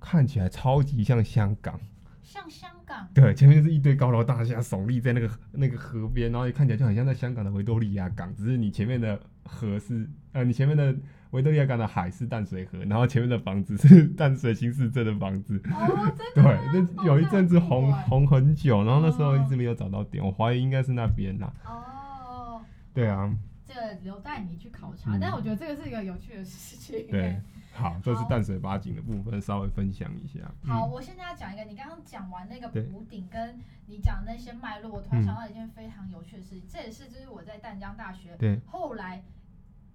[0.00, 1.78] 看起来超级像香港。
[2.24, 2.74] 像香港。
[2.86, 3.08] 港。
[3.14, 10.94] 对， 前面就是一堆高楼大厦耸立在那个那个河边，然后看起来就很像在香港的维多利亚港，只是你前面的河是呃，你前面的
[11.30, 15.60] 维多利亚港的海是淡水河，然后前面的房子是淡水新市镇的房子。
[15.70, 16.58] 哦，真的。
[16.72, 21.52] 对，那有一阵子红红很久，然后那时候一直没有找到点，我怀疑应该是那边啦。
[21.64, 22.62] 哦。
[22.94, 23.32] 对啊。
[23.64, 27.06] 这个留待你去考察，嗯、但我觉得这个是一个有趣的事情。
[27.10, 27.40] 对。
[27.74, 30.40] 好，这是淡水八景的部分，稍微分享一下。
[30.66, 39.22] 好，我现在要讲一个，你刚刚讲完那个埔顶，跟你讲那些脉络，我突然想到一件非常有趣的事情，这也是就是我在淡江大学，对，后来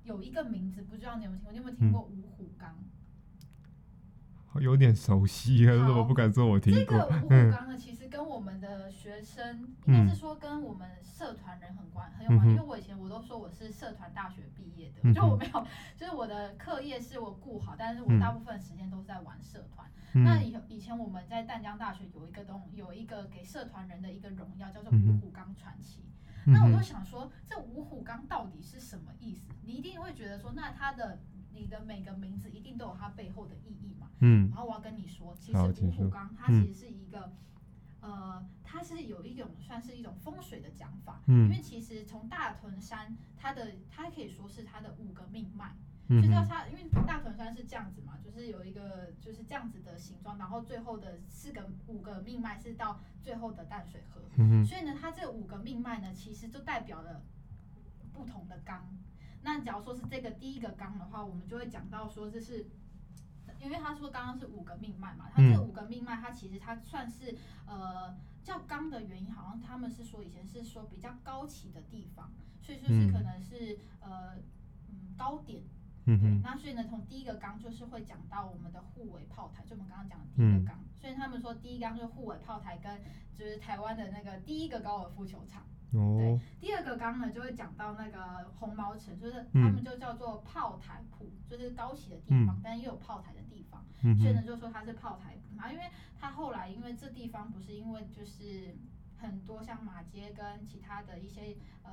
[0.04, 1.52] 有一个名字，不知道你有没有听过？
[1.52, 2.76] 你有没有听过五虎岗？
[4.60, 6.82] 有点熟悉，可是我不敢说我听过。
[6.82, 19.90] 这个五虎岗呢，其实跟我们的学生，应该是说跟我们社团人很关很有关系，因为我以前我都说我是社团大学毕业的，就我没有，就是我的课业是我顾好，但是我大部分时间都是在玩社团。
[20.14, 26.04] 那以以前我们在淡江大学有一个东，有一个给社团人的一个荣耀，叫做五虎岗传奇。
[26.46, 29.54] 那我就想说，这五虎纲到底是什么意思？
[29.64, 31.20] 你一定会觉得说，那它的。
[31.54, 34.10] 你的每个名字一定都有它背后的意义嘛？
[34.20, 37.34] 嗯，然后我要跟你说，其实五虎纲它其实是一个，
[38.00, 45.76] 呃，它是有一种算是一种风水的讲法，嗯，因为其实从大屯山它的它可以说是它的五个命脉，
[46.12, 57.24] 嗯，就叫它，因为大屯山是这样子嘛，就是有一个就是这样子的形状，然后最后的四个五个命脉是到最后的淡水河，嗯，所以呢，它这五个命脉呢，其实就代表了
[58.12, 58.94] 不同的纲。
[59.44, 62.68] 那假如说是这个第一个纲的话，我们就会讲到说，这是
[63.60, 74.36] 因为他说刚刚是五个命脉嘛，他这五个命脉，它其实它算是呃叫刚的原因，好像他们是说以前是说比较高起的地方，所以说是可能是呃
[74.90, 75.64] 嗯高点，
[76.18, 83.00] 对，那所以呢，从第一个缸就是会讲到我们的护尾炮台，就我们刚刚讲的第一个缸，所以他们说第一缸就是护尾炮台跟
[83.36, 85.64] 就是台湾的那个第一个高尔夫球场。
[85.94, 86.18] Oh.
[86.18, 95.54] 对，第二个缸呢就会讲到那个红毛城，就是他们就叫做炮台埔，就是高起的地方，嗯、但又有炮台的地方，嗯、所以呢就说它是炮台埔。
[95.58, 95.84] 然后因为
[96.18, 98.74] 它后来因为这地方不是因为就是
[99.18, 101.92] 很多像马街跟其他的一些呃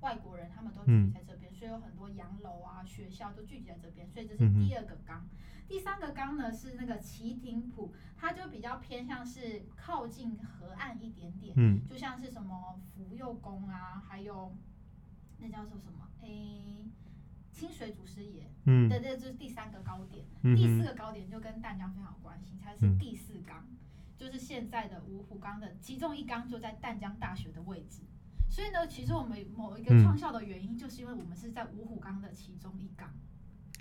[0.00, 5.20] 外国人他们都聚集在这边，嗯、所以有很多洋楼啊学校都聚集在这边，所以这是第二个缸。
[5.20, 5.36] 嗯
[5.68, 14.54] 第三个缸呢是那个旗亭埔，它就比较偏向是靠近河岸一点点，嗯，就像是什么福佑宫啊，还有
[15.38, 16.86] 那叫做什么，诶、欸，
[17.50, 20.24] 清水祖师爷，嗯，对，这就是第三个高点。
[20.42, 23.76] 嗯、第四个高点就跟淡江非常有关系，它是第四缸，嗯、
[24.16, 28.02] 就是现在的五虎缸的其中一缸就在淡江大学的位置。
[28.48, 33.10] 所以呢，其实我们某一个创校的原因，就是因为我们是在五虎岗的其中一岗。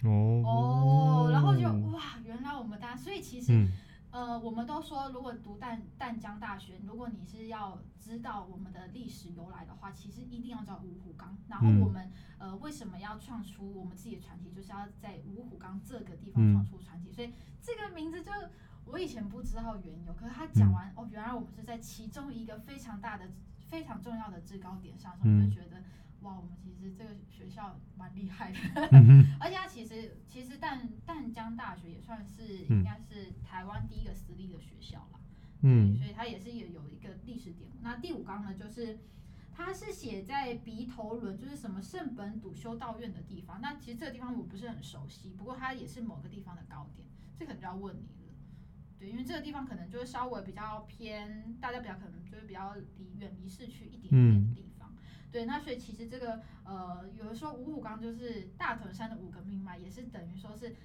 [0.04, 3.72] 哦，oh, 然后就哇，原来我们大，所以其实，嗯、
[4.12, 11.36] 呃，我们都说，如果读淡淡江大学，如果你是要知道我们的历史由来的话，其实一定要找五虎岗。
[11.48, 17.10] 然后我们，嗯、呃，为什么要创出我们自己的传奇，就是要在五虎岗这个地方创出传奇。
[17.10, 18.32] 嗯、所以这个名字就
[18.84, 23.28] 我以前不知道缘由，可是他讲完，嗯、哦，原来我们是在其中一个非常大的、
[23.70, 25.84] 非常重要的制高点上，所以我就觉得。
[26.22, 28.58] 哇，我们其实这个学校蛮厉害的，
[28.94, 35.20] 嗯、 而且它其实其实淡淡江大学也算是应该是台湾第一个私立的学校了，
[35.62, 37.78] 嗯，所以它也是有有一个历史典故。
[37.84, 38.98] 那第五纲呢，就是
[39.52, 43.62] 它是写在鼻头轮，就是什么圣本笃修道院的地方。
[43.62, 48.25] 那其实这个地方我不是很熟悉，不过它也是某个地方的高点，这可能就要问你了，
[49.06, 54.90] 对，因为这个地方可能就是稍微比较偏，大家比较可能就是比较离远离市区一点点的地方。
[54.90, 54.98] 嗯
[55.32, 60.76] 对，那所以其实这个呃，有的说五虎岗就是大屯山的五个命脉，也是等于说是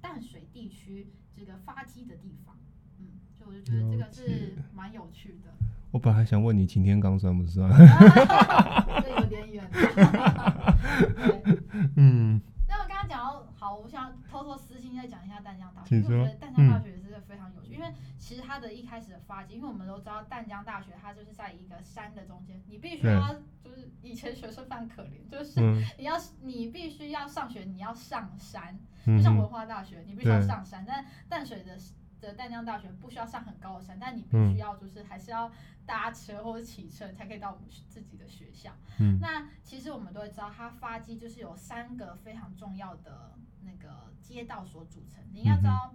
[0.00, 2.58] 淡水地区这个发迹的地方。
[2.98, 5.52] 嗯，所以我就觉得这个是蛮有趣的。
[5.92, 7.70] 我本来还想问你擎天岗算不算？
[9.02, 9.68] 这有点远。
[11.96, 12.40] 嗯。
[12.66, 23.90] 那我刚刚讲到，好，我想偷偷私心再讲一下淡江大学，因为我觉得淡江大学非常有趣，嗯、因为其实它的一开始的发迹，因为我们都知道淡江大学它就是在一个山的中间，你必须要就是。
[24.02, 25.60] 以前学生非常可怜，就是
[25.96, 30.84] 你要你必须要上学，你要上山，就像文化大学，你必须要上山。
[30.84, 31.78] 但淡水的
[32.20, 35.52] 的淡江大学不需要上很高的山，但你必须要就是还是要
[35.86, 38.72] 搭车或者骑车才可以到我们自己的学校。
[39.20, 45.22] 那其实我们都会知道，它发迹就是有三个非常重要的那个街道所组成。
[45.32, 45.94] 你应该知道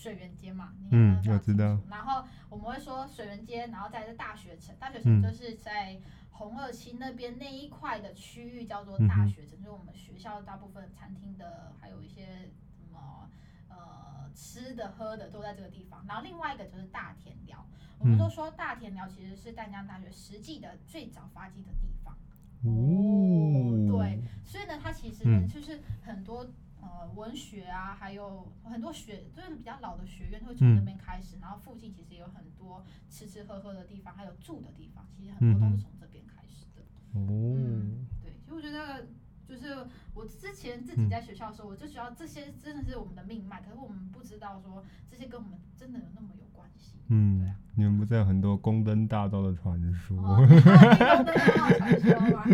[0.00, 0.72] 水源街嘛？
[0.90, 1.78] 你应该知道。
[1.90, 6.00] 然后我们会说水源街，然后再是大学城，大学城就是在。
[6.40, 13.28] 红二期那边那一块的区域叫做大学城，嗯、就是我们学校大部分餐厅的，还有一些什么
[13.68, 16.02] 呃吃的喝的都在这个地方。
[16.08, 17.62] 然后另外一个就是大田寮，
[17.98, 22.16] 我们都说大田寮其实是淡江大学实际的最早发迹的地方。
[22.64, 26.50] 哦，对，所以呢，它其实呢就是很多。
[26.80, 36.82] 呃，文学啊，还有很多学，就是比较老的学院会从那边开始，嗯、然后附近其实也有很多吃吃喝喝的地方，还有住的地方，其实很多都是从这边开始的。
[37.14, 39.08] 哦、嗯，对，其实我觉得
[39.50, 39.84] 就是
[40.14, 46.98] 我之前自己在学校的时候，嗯、我就觉得这些真的是我们的命脉，可是我们不知道说这些跟我们真的有那么有关系。
[47.08, 47.56] 嗯，对啊。
[47.74, 50.16] 你们不是有很多宫灯大道的传说？
[50.16, 52.44] 宫灯大道传说吗？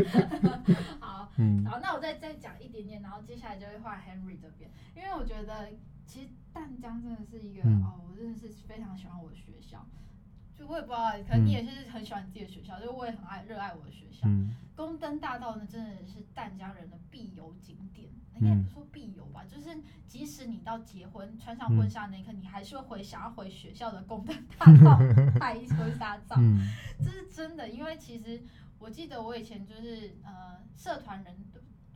[1.01, 5.69] 好，嗯，好，那我再再讲一点点，然后接下来就会换 Henry 这边，因为我觉得
[6.07, 9.85] 其实淡江真的是一个、嗯、哦，我真的是非常喜欢我的学校。
[10.59, 14.27] 就我也不知道，可能你也是很喜欢你自己的学校，嗯、就我也很爱热爱我的学校。
[14.27, 24.99] 嗯、宫灯大道呢，真的是淡江人的必游景点，应该不说必游吧，就是即使你到结婚穿上婚纱那一刻，嗯、你还是会回想要回学校的宫灯大道
[25.39, 26.67] 拍一婚纱照，嗯、
[27.05, 27.69] 这是真的。
[27.69, 28.43] 因为其实
[28.79, 31.37] 我记得我以前就是呃社团人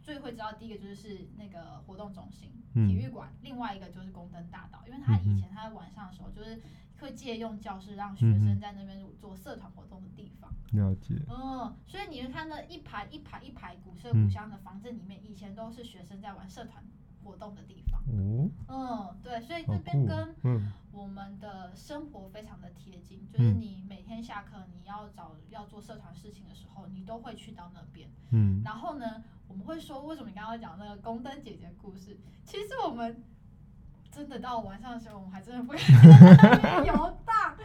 [0.02, 6.60] 最会知道第一个就是那个活动中心、嗯、体育馆，另外一个就是宫灯大道，因为他以前他在晚上的时候就是。
[7.00, 10.50] 会借用教室，让学生在那边做社团活动的地方。
[10.72, 11.14] 了解。
[11.28, 16.84] 嗯，所以你看到一排一排一排古色古香的房子里面，以前都是学生在玩社团
[17.24, 18.00] 活动的地方。
[18.08, 18.50] 哦。
[18.68, 20.34] 嗯，对，所以这边跟
[20.92, 28.08] 我们的生活非常的贴近，就是你每天下课你要找要做社团事情的时候，你都会去到那边。
[28.30, 28.62] 嗯。
[28.64, 32.18] 然后呢，我们会说，为什么你刚刚讲那个宫灯姐姐的故事？
[32.44, 33.24] 其实我们。
[34.10, 35.80] 真的到晚上的时候，我们还真的不敢
[36.86, 36.92] 游
[37.24, 37.56] 荡。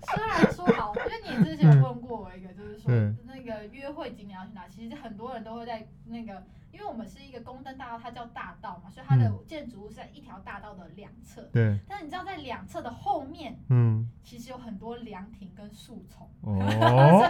[0.14, 2.90] 虽然说好，因为你之前有问过我一个，就是说
[3.24, 4.66] 那个约会景点要去哪？
[4.68, 6.42] 其实很多人都会在那个，
[6.78, 11.42] 因为我们是一个宫灯大道，它叫大道嘛，所以它的建筑物是在一条大道的两侧。
[11.52, 11.76] 对。
[11.88, 16.30] 但是你知道，在两侧的后面，嗯，其实有很多凉亭跟树丛。
[16.42, 16.58] 哦。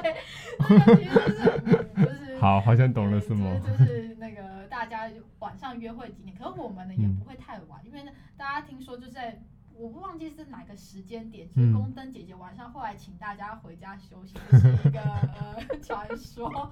[0.68, 2.38] 所以，其 实就是就是。
[2.38, 3.58] 好，好像懂了什么。
[3.60, 4.58] 就是 那个。
[4.68, 9.42] 大家晚上约会景点，可是我们呢也不会太晚，嗯、因为呢，大家听说就在
[9.74, 16.70] 我不忘记是哪个时间点，就是宫灯姐姐晚上后来请大家回家休息，这、嗯、是一个呃传说。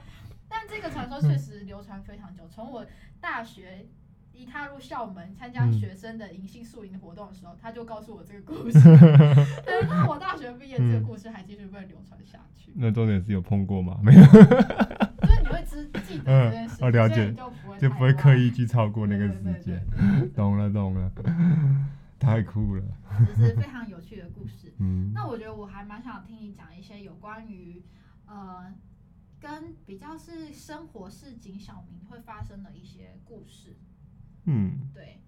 [0.49, 2.87] 但这个传说确实流传非常久，从我
[3.21, 3.87] 大学
[4.33, 8.79] 一踏入校门参加学生的迎新宿营活动的时候，他就告诉我这个故事。
[9.65, 12.73] 等到我大学毕业，这个故事还继续被流传下去。
[12.75, 13.99] 那重点是有碰过吗？
[14.05, 14.23] 没有。
[16.07, 19.85] 记得这件事，嗯，了解，就不会就不会刻意去超过那个时间。
[20.35, 21.11] 懂了，懂了，
[22.19, 22.83] 太酷了。
[23.37, 24.73] 这是非常有趣的故事。
[24.79, 27.83] 嗯，那我觉得我还蛮想听你讲一些有关于
[28.27, 28.73] 呃，
[29.41, 33.77] 跟比较是生活市井小民会发生的一些故事。
[34.45, 35.21] 嗯，对。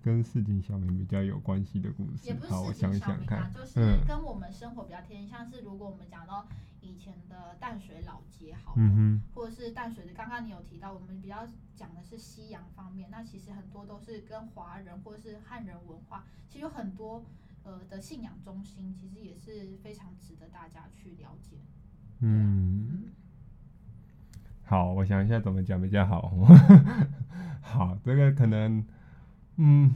[0.00, 6.48] 跟市井小民比较有关系的故事，也不好，我想想看，就是跟我们生活比较贴近，嗯、像是如果我们讲到
[6.80, 17.26] 以前的淡水老街，好了，嗯、哼或者是淡水的，刚刚你有提到，我们比较讲的是西洋方面，那其实很多都是跟华人或者是汉人文化，其实有很多
[17.64, 21.58] 呃的信仰中心，其实也是非常值得大家去了解。
[22.20, 23.04] 嗯，
[24.64, 26.32] 好，我想一下怎么讲比较好。
[27.62, 28.84] 好，这个可能。
[29.60, 29.92] 嗯，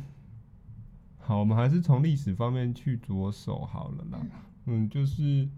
[1.19, 4.21] 好，我们还是从历史方面去着手好了啦。
[4.67, 5.49] 嗯，就是，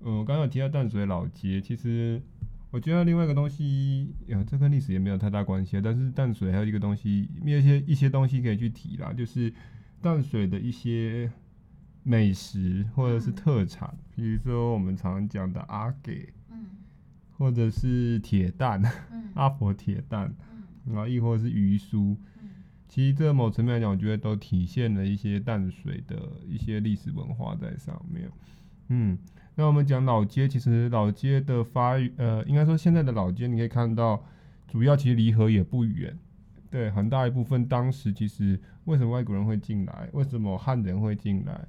[0.00, 2.22] 嗯，我刚刚有提到淡水老街，其实
[2.70, 9.52] 我觉得另外一个东西，呃，这跟历史也没有太大关系，但是淡水还有一个东西，有一些一些东西可以去提啦，就是
[10.00, 11.30] 淡水的一些
[12.08, 16.66] 美食或者是特产，比如说我们常讲的阿给，嗯，
[17.36, 22.16] 或者是铁蛋，嗯， 阿婆铁蛋，嗯，然后亦或是鱼酥。
[22.86, 26.16] 其实这某层面来讲，我觉得都体现了一些淡水的
[26.46, 28.30] 一些历史文化在上面。
[28.86, 29.18] 嗯，
[29.56, 34.24] 那我们讲老街，其实老街的发育，呃，应该说现在的老街，你可以看到，
[34.68, 36.16] 主要其实离河也不远。
[36.70, 41.66] 对，很大一部分当时其实为什么外国人会进来，为什么汉人会进来，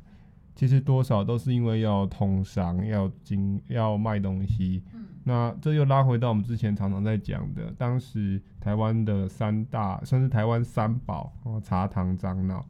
[0.57, 4.83] 其实多少都是因为要通商，要经，要卖东西。
[4.93, 12.65] 嗯那这又拉回到我们之前常常在讲的，当时台湾的三大，算是台湾三宝哦，茶糖樟脑。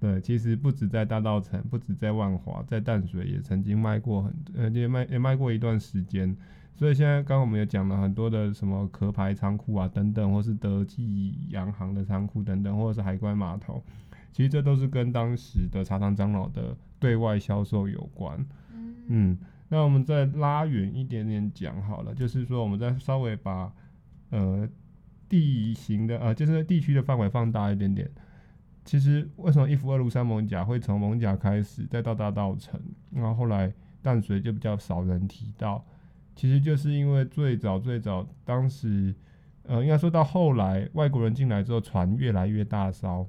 [0.00, 6.34] 对，其实不止在大稻城，不止在万华，在淡水也曾经卖过很，呃，也卖也卖过一段时间。
[6.74, 13.84] 所以现在刚刚我们也讲了很多的什么壳牌仓库啊等等，或是德记洋行的仓库等等，或者是海关码头，
[14.32, 18.44] 其实这都是跟当时的茶糖樟脑的对外销售有关。
[19.06, 19.38] 嗯。
[19.68, 23.72] 那我们再拉远一点点讲好了，就是说我们再稍微把
[24.28, 24.68] 呃
[25.30, 28.10] 地形的呃就是地区的范围放大一点点。
[28.84, 32.78] 其实为什么一府二路三艋甲会从艋舺开始，再到大道城，
[33.12, 33.72] 然后后来
[34.02, 35.82] 淡水就比较少人提到，
[36.36, 39.14] 其实就是因为最早最早当时，
[39.62, 43.26] 呃，应该说到后来外国人进来之后，船越来越大艘，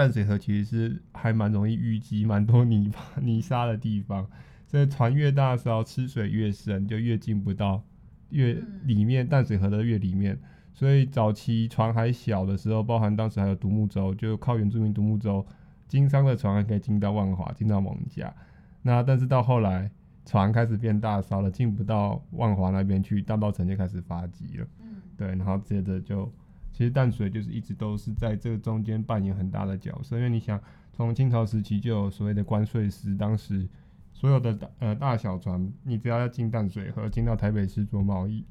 [0.00, 4.26] 淡水河其实是还蛮容易淤积， 蛮多泥巴 泥沙的地方，
[4.66, 7.82] 所以船越大时候，吃水越深，就越进不到
[8.30, 10.40] 越里面，淡水河的越里面。
[10.72, 15.44] 所以早期船还小的时候，包含当时还有独木舟，就靠原住民独木舟，
[15.86, 18.32] 经商的船还可以进到万华，进到艋舺。
[18.80, 19.90] 那但是到后来，
[20.24, 24.66] 船开始变大艘了，进不到万华那边去，大稻埕就开始发迹了。
[24.80, 26.32] 嗯，对，然后接着就，
[26.80, 30.58] 其实淡水就是一直都是在这个中间扮演很大的角色，因为你想，
[30.94, 33.68] 从清朝时期就有所谓的关税司，当时
[34.14, 38.46] 所有的大呃大小船，你只要要进淡水河，进到台北市做贸易。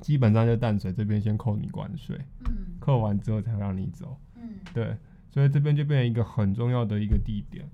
[0.00, 4.96] 基本上就淡水这边先扣你关税，嗯，扣完之后才让你走，嗯，对，
[5.30, 7.68] 所以这边就变成一个很重要的一个地点。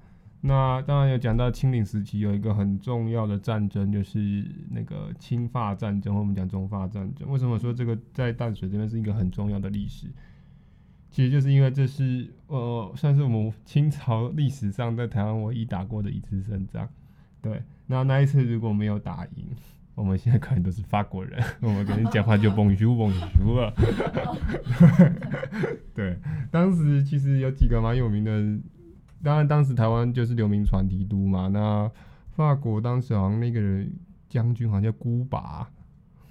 [0.46, 7.28] 那当然有讲到清领时期有一个很重要的战争，就是那个清法战争，或我们讲中法战争。
[7.28, 10.06] 为什么说这个在淡水这边是一个很重要的历史？
[11.10, 16.88] 其实就是因为这是呃，算是我们清朝历史上在台湾唯一打过的一次胜仗。
[17.42, 19.46] 对，那那一次如果没有打赢。
[19.96, 23.72] 我们现在可能都是法国人，我们跟你讲话就蹦咻蹦咻了。
[25.96, 26.18] 对，
[26.50, 28.30] 当时其实有几个蛮有名的，
[29.26, 31.48] 当然当时台湾就是流民船提督嘛。
[31.48, 31.90] 那
[32.30, 33.92] 法国当时好像那个人
[34.28, 35.68] 将军好像叫孤拔，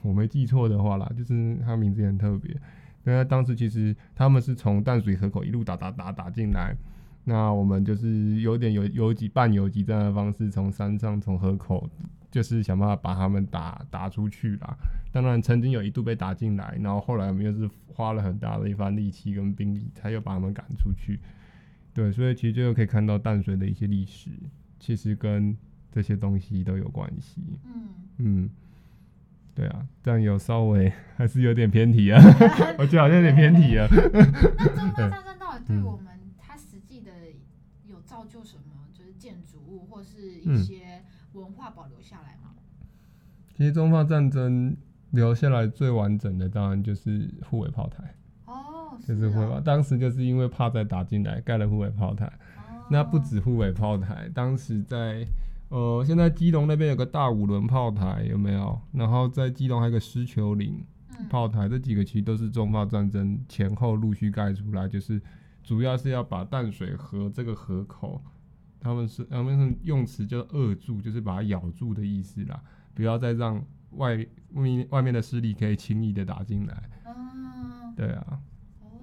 [0.02, 2.56] 我没记错的话啦，就是他名字也很特别。
[3.04, 6.74] 那当时其实他们是从淡水河口一路打打打打进来，
[7.26, 11.90] 那我们就是有点有游击半游击战的方式，从山上从河口。
[12.32, 14.76] 就是想办法把他们打打出去啦。
[15.10, 21.18] 当然，曾经有一度被打进来，然后后来我们又是花了很大的一番力气跟兵力，才又把他们赶出去。
[21.96, 24.30] 对，所以其实就可以看到淡水的一些历史，
[24.80, 25.58] 其实跟
[25.92, 27.42] 这些东西都有关系。
[27.64, 27.88] 嗯
[28.18, 28.50] 嗯，
[29.56, 32.22] 对啊，这样有稍微还是有点偏题啊，
[32.78, 33.88] 我觉得好像有点偏题啊。
[33.90, 37.12] 那中法战争到底对我们，它实际的
[37.88, 38.88] 有造就什么？
[38.94, 41.02] 就是建筑物或是一些、嗯。
[41.36, 42.56] 文化保留下来吗？
[43.58, 44.74] 其实中法战争
[45.12, 48.15] 留下来最完整的，当然就是护卫炮台。
[48.96, 52.26] 哦，就是护尾炮，当时就是因为怕再打进来，盖了护尾炮台。
[52.26, 52.86] 哦。
[52.90, 55.26] 那不止护尾炮台，当时在
[55.70, 58.80] 呃，现在基隆那边有个大五轮炮台，有没有？
[58.92, 60.84] 然后在基隆还有个狮球岭
[61.30, 65.22] 炮台，嗯，这几个其实都是中法战争前后陆续盖出来，就是
[65.64, 68.22] 主要是要把淡水河这个河口。
[68.80, 72.62] 他们是他们是用词叫扼住，就是把它咬住的意思啦，
[72.94, 73.56] 不要再让
[73.94, 74.16] 外
[74.54, 76.74] 外面外面的势力可以轻易的打进来。
[77.04, 78.38] 啊，对啊，哦，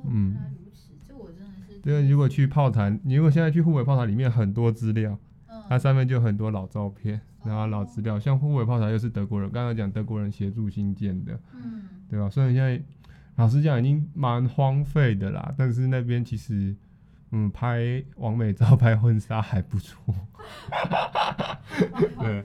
[0.07, 1.81] 嗯，原来如此，这我真的是。
[1.81, 12.29] 对，如果去炮台，你如果现在去护尾炮台里面很多资料，嗯，它上面就很多老照片，然后老资料，像护尾炮台又是德国人，刚刚讲德国人协助新建的，嗯，对吧？
[12.31, 12.83] 虽然现在
[13.37, 16.75] 老实讲已经蛮荒废的啦，但是那边其实。
[17.35, 20.15] 嗯，拍完美照、拍婚纱还不错。
[22.21, 22.45] 对，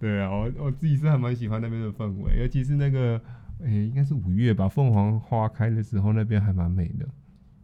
[0.00, 3.20] 对啊，我我自己是还蛮喜欢那边的氛围，尤其是那个，
[3.64, 7.06] 诶、欸，应该是五月吧，凤凰花开的时候，那边还蛮美的。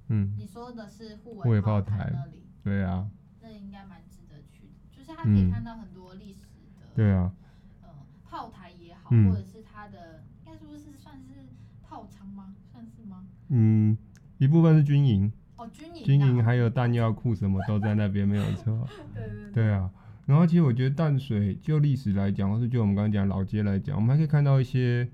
[0.09, 2.43] 嗯，你说的是护尾炮台那里？
[2.65, 3.09] 对啊，
[3.41, 6.41] 那应该蛮值得去的，就是它可以看到很多历史
[6.79, 6.87] 的。
[6.95, 7.33] 对啊，
[7.83, 7.89] 呃，
[8.25, 11.49] 炮台也好，或者是它的，应该说是算是
[11.83, 12.55] 炮仓吗？
[12.73, 13.25] 算是吗？
[13.49, 13.97] 嗯，
[14.39, 15.33] 一部分是军营。
[15.57, 15.69] 哦
[16.03, 18.89] 军营还有弹药库，什么都在那边，没有错。
[19.15, 19.53] 对对对。
[19.53, 19.91] 对啊，
[20.25, 25.07] 然后其实我觉得淡水就历史来讲，或是就我们刚刚讲老街来讲，我们还可以看到一些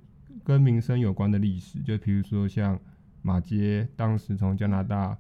[0.47, 2.79] 跟民生有关的历史，就比如说像
[3.23, 5.19] 马街，当时从加拿大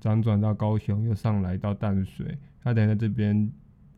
[0.00, 3.50] 辗转到高雄，又上来到淡水，他等于在这边，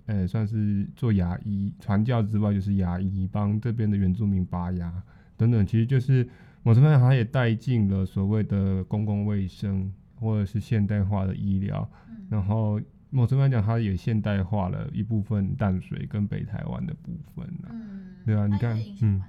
[0.06, 4.90] 呃、欸，算是做牙医，传教之外就是牙医，帮这边的原住民拔牙
[5.36, 6.26] 等等，其实就是
[6.62, 9.92] 某程度上他也带进了所谓的公共卫生。
[10.22, 12.78] 或者是现代化的医疗，嗯，然后
[13.08, 19.22] 某种来讲，它也现代化了一部分淡水跟北台湾的部分，嗯，对啊，你看，嗯，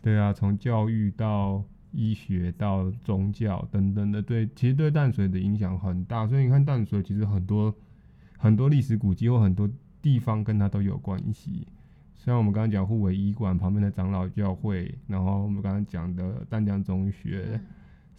[0.00, 6.26] 对啊，从教育到医学到宗教等等的，对，其实对淡水的影响很大。
[6.26, 7.74] 所以你看淡水其实很多
[8.36, 9.68] 很多历史古迹或很多
[10.00, 11.66] 地方跟它都有关系。
[12.16, 17.60] 像我们刚刚讲护尾医馆旁边的长老教会，然后我们刚刚讲的淡江中学。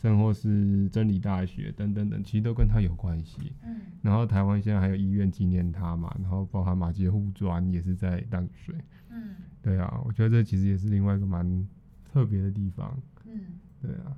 [0.01, 3.53] 甚或是真理大学等等等，其实都跟他有关系。
[3.61, 8.75] 嗯，然后台湾现在还有医院纪念他嘛，然后包含马杰护专也是在淡水。
[9.09, 11.67] 嗯，对啊，我觉得这其实也是另外一个蛮
[12.11, 12.97] 特别的地方。
[13.25, 14.17] 嗯，对啊。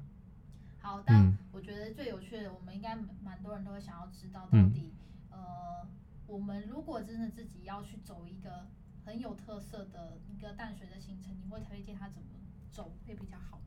[0.79, 4.93] 好，但我觉得最有趣的，我们应该蛮多人都会想要知道到底，
[5.31, 5.87] 嗯、呃。
[6.27, 8.65] 我们如果真的自己要去走一个
[9.03, 12.29] 很有特色的一个淡水的行程，你会推荐他怎么
[12.71, 13.59] 走会比较好？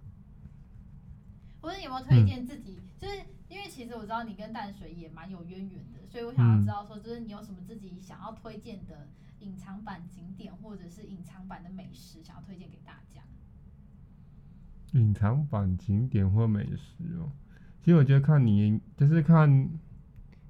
[1.65, 2.79] 或者有没有推荐自己？
[2.79, 3.17] 嗯、就是
[3.49, 9.09] 因为其实我知道你跟淡水也蛮有渊源的，所以我想要知道说，就是你有什么自己想要推荐的
[9.41, 13.23] 隐藏版景点，或者是隐藏版的美食，想要推荐给大家。
[14.93, 17.33] 隐藏版景点或美食哦，
[17.83, 19.71] 其实我觉得看你就是看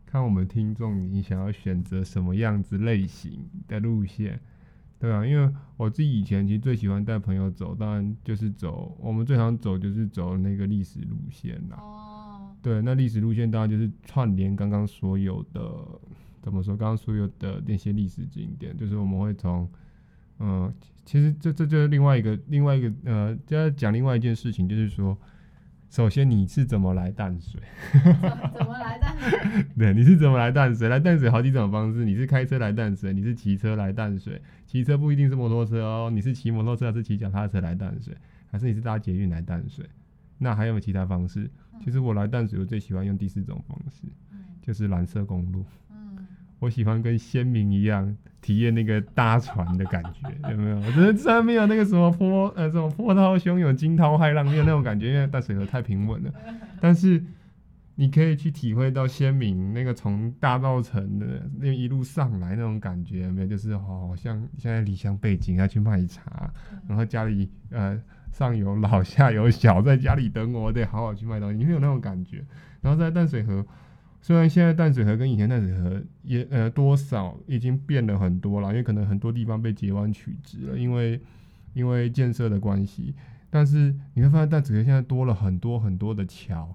[0.04, 4.40] 看我们听众，你想要选择什么样子类型的路线，
[5.04, 11.76] 对啊，因为我自己以前其实最喜欢带朋友走，当然就是走我们最常走就是走那个历史路线啦。
[11.78, 12.56] 哦。
[12.62, 15.60] 对，那历史路线当然就是串联刚刚所有的，
[16.40, 16.74] 怎么说？
[16.74, 19.68] 刚刚所有的那些历史景点，就是我们会从。
[20.38, 20.72] 嗯，
[21.04, 25.16] 其实这这就是另外一个另外一个呃，就要讲另外一件事情，就是说，
[25.94, 27.62] 首先你是怎么来淡水？
[28.02, 29.64] 怎么来淡水？
[29.78, 30.88] 对，你是怎么来淡水？
[30.88, 38.12] 来淡水好几种方式，你是开车来淡水，你是骑车来淡水，骑车不一定是摩托车哦，你是骑摩托车还是骑脚踏车来淡水，
[38.50, 39.88] 还是你是搭捷运来淡水？
[40.38, 41.48] 那还有没有其他方式？
[41.80, 44.08] 其实我来淡水，我最喜欢用第四种方式，
[44.60, 45.64] 就是蓝色公路。
[46.64, 50.76] 我喜欢跟先民一样体验那个搭船的感觉， 有没有？
[50.78, 56.32] 我觉得虽然没有那个什么波呃什么波涛汹涌、惊涛骇浪，没有那种感觉，因为淡水河太平稳了。
[56.80, 57.22] 但是
[57.94, 63.46] 你可以去体会到先民那个从大稻城的那一路上来那种感觉，没有？
[63.46, 66.50] 就是好像现在离乡背景要去卖茶，
[66.88, 67.98] 然后家里呃
[68.32, 72.44] 上有老下有小，在家里等我，我得好好去卖东西，你会有那种感觉。
[72.80, 73.64] 然后在淡水河。
[74.24, 81.20] 虽然现在淡水河跟以前淡水河也呃多少已经变了很多了，因为可能很多地方被截弯取直了，因为
[81.74, 83.14] 因为建设的关系。
[83.50, 86.74] 但是你会发现淡水河现在多了很多很多的桥，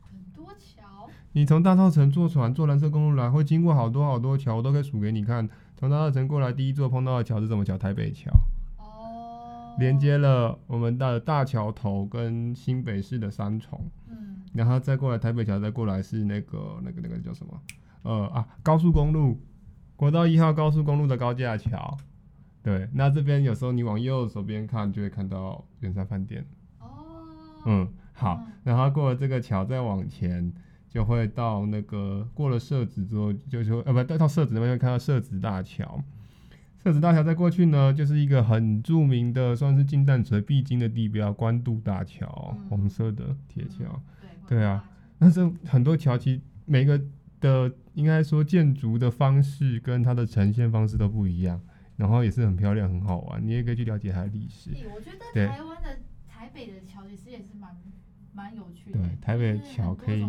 [0.00, 1.10] 很多桥。
[1.32, 5.48] 你从大稻埕坐船坐蓝色公路来，会经过好多好多桥，我都可以数给你看。
[5.76, 7.76] 从大稻埕过来，第一座碰到的桥是什么桥？
[7.76, 8.30] 台北桥。
[8.78, 9.74] 哦。
[9.80, 13.90] 连接了我们的大桥头跟新北市的三重。
[14.56, 17.60] 然后再过来台北桥，再过来是那个那个那个叫什么？
[18.02, 19.40] 呃啊，高速公路，
[19.96, 21.96] 国道一号高速公路的高架桥。
[22.62, 26.44] 对，那这边有时候你往右手边看，就会看到圆山饭店。
[26.80, 26.88] 哦。
[27.66, 28.40] 嗯，好。
[28.64, 30.52] 然后过了这个桥，再往前
[30.88, 36.02] 就会到那个过了社子之后，就就呃不，到社子那边会看到社子大桥。
[36.82, 43.84] 社子大桥再过去呢，就是一个很著名的，算是进淡水必经的地标——关渡大桥，嗯、红色的铁桥。
[43.86, 44.02] 嗯
[44.48, 44.88] 对啊，
[45.18, 47.00] 那这很多桥其实每个
[47.40, 51.60] 的应该说建筑的方式跟它的呈现方式都不一样，
[51.96, 54.70] 然后也是很漂亮很好玩，你也可以去了解它的历史。
[54.94, 57.76] 我觉得台湾的台北的桥其实也是蛮
[58.32, 58.98] 蛮有趣的。
[58.98, 60.26] 对，台北的桥可以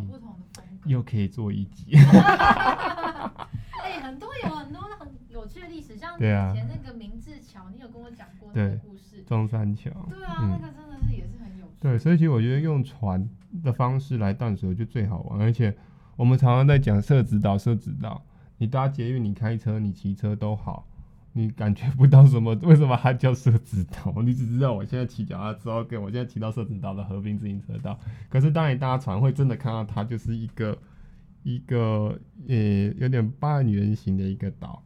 [0.86, 1.95] 又可以做一集。
[3.84, 9.22] 哎，很多有很多很有趣的历史，像以前那个明治桥，你有跟我讲过那个故事。
[9.24, 9.91] 中山桥。
[10.09, 10.87] 对啊，那个真的。
[11.80, 13.30] 对，所以其实我觉得用船
[13.63, 15.75] 的方式来淡水就最好玩，而且
[16.15, 18.23] 我们常常在讲社子岛，社子岛，
[18.57, 20.88] 你搭捷运、你开车、你骑车都好，
[21.34, 24.11] 你感觉不到什么，为什么它叫社子岛？
[24.25, 27.99] 你只知道我现在骑脚踏车，OK，我现在骑到社子岛的和平自行车道。
[28.28, 30.75] 可是当你搭船，会真的看到它就是一个
[31.43, 32.55] 一个呃
[32.97, 34.82] 有点半圆形的一个岛，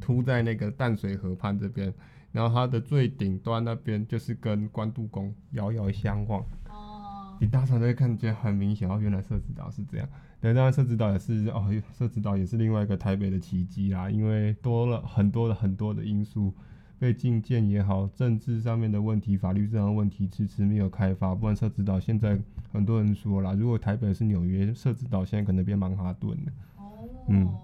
[0.00, 1.92] 凸在那个淡水河畔这边。
[2.34, 6.40] 然后它的最顶端那边就是跟关渡宫遥遥相望。
[6.68, 7.38] 哦。
[7.40, 10.08] 你搭船就会看见很明显，哦，原来社子岛是这样。
[10.40, 16.52] 对，当然社子岛也是哦，社子岛也是另外一个台北的奇迹啦，因为多了很多的很多的因素，
[16.98, 21.36] 被禁建也好，政治上面的问题，法律上的问题，迟迟没有开发。
[21.36, 22.36] 不然社子岛现在
[22.72, 26.52] 很多人说啦，如果台北是纽约，社子岛现在可能变曼哈顿了。
[26.78, 27.08] 哦。
[27.28, 27.54] 嗯。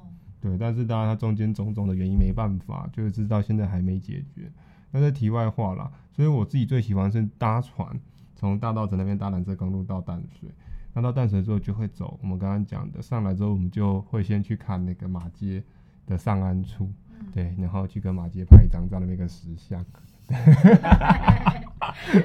[0.41, 4.51] 对，但是当然它中间种种的原因没办法，就是知道现在还没解决。
[4.91, 7.89] 那是题外话啦，所以我自己最喜欢是搭船，
[8.35, 10.49] 从大道城那边搭蓝色公路到淡水。
[10.93, 15.63] 那到淡水之后就会走我们刚刚讲的，上来之后我们就会先去看那个马街
[16.07, 16.91] 的上岸处，
[17.33, 19.85] 对，然后去跟马街拍一张照，那个石像。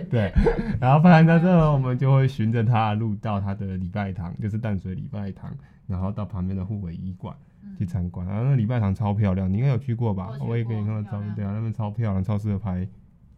[0.10, 0.32] 对，
[0.80, 5.52] 然后拍完照之后，我们就会循着它的路到它的礼拜堂，就是淡水礼拜堂，
[5.86, 7.36] 然后到旁边的护卫医馆。
[7.78, 10.32] 去参观，然后那礼拜堂超漂亮，你应该有去过吧？
[10.40, 12.88] 我，我也给你看到照片，对啊，那边超漂亮，超适合拍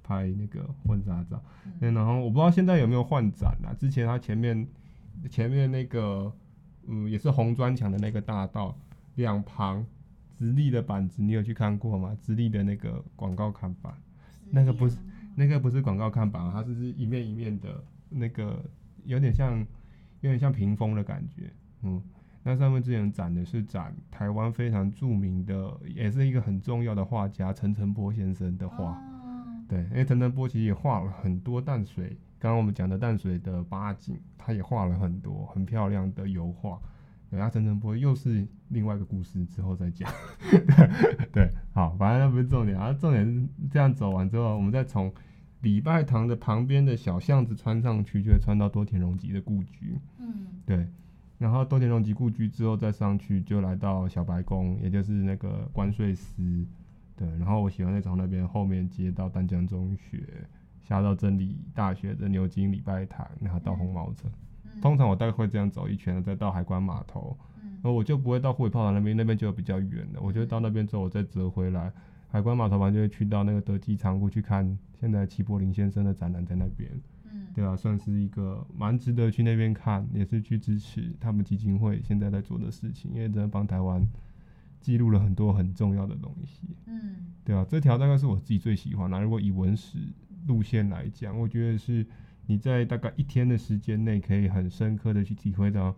[0.03, 1.41] 拍那个婚纱照。
[1.81, 3.73] 嗯，然后我不知道现在有没有换展啊？
[3.77, 4.67] 之前它前面
[5.29, 6.31] 前面那个
[6.87, 8.77] 嗯，也是红砖墙的那个大道，
[9.15, 9.85] 两旁
[10.35, 12.15] 直立的板子，你有去看过吗？
[12.21, 13.93] 直立的那个广告看板，
[14.51, 14.97] 那个不是
[15.35, 18.63] 那个不是广告看板，它是是一面一面的那个，
[19.05, 19.59] 有点像
[20.21, 21.51] 有点像屏风的感觉，
[21.81, 22.01] 嗯。
[22.47, 28.93] 那上面之前展的是展台湾非常著名的，也是一个很重要的画家陈澄波先生的画。
[28.93, 36.79] 哦、对，因为陈澄波其实也画了很多淡水，刚刚我们讲的淡水的八景，他也画了很多很漂亮的油画。
[37.29, 40.09] 对，那陈澄波又是另外一个故事，之后再讲。
[41.33, 45.13] 对，好，反正那不是重点，啊，重点是这样走完之后，我们再从
[45.63, 49.99] 礼拜堂的旁边的小巷子穿上去，就会穿到多田荣吉的故居。
[50.19, 50.87] 嗯，对。
[51.37, 56.65] 然后多田荣吉故居之后再上去，就来到小白宫，也就是那个关税司。
[57.15, 60.23] 对，然后我喜欢在从那边后面接到丹江中学，
[60.83, 64.29] 下到真理大学的牛津礼拜堂，然后到红毛城。
[64.65, 67.37] 嗯、通常我大概会这样走一圈，再到海关码头。
[67.63, 70.21] 嗯，然后我就不会到护卫炮台那边，那边就比较远了。
[70.21, 71.91] 我就到那边之后，我再折回来。
[72.29, 76.91] 海关码头完就会去到那个德基仓库去看现在齐柏林先生的展览在那边。
[77.57, 84.07] 对啊，算是一个蛮值得去那边看，也是去支持他们基金会现在在做的事情，因为真的帮台湾
[84.79, 86.61] 记录了很多很重要的东西。
[86.85, 89.19] 嗯，对啊，这条大概是我自己最喜欢的。
[89.19, 89.97] 如果以文史
[90.45, 92.05] 路线来讲，我觉得是
[92.45, 95.95] 你在大概一天的时间内，可以很深刻的去体会到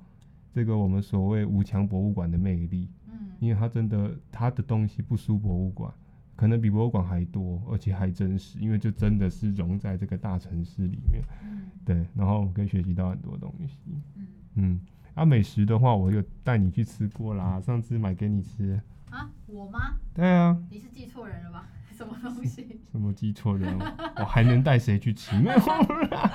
[0.53, 2.87] 这个我们所谓吴强博物馆的魅力。
[3.11, 5.93] 嗯，因为它真的，它的东西不输博物馆。
[6.39, 13.75] 可能比博物馆还多，而且还真实，因为就真的是融在这个大城市里面，嗯、对，然后可以学习到很多东西，
[14.15, 14.23] 嗯，
[14.55, 14.79] 嗯，
[15.15, 18.81] 啊，美食的话，我有带你去吃过啦，上次买给你吃。
[19.09, 19.95] 啊，我吗？
[20.13, 20.57] 对啊。
[20.71, 21.67] 你是记错人了吧？
[21.91, 22.79] 什么东西？
[22.89, 23.77] 什么记错人？
[24.15, 25.37] 我还能带谁去吃？
[25.37, 26.31] 没有啦。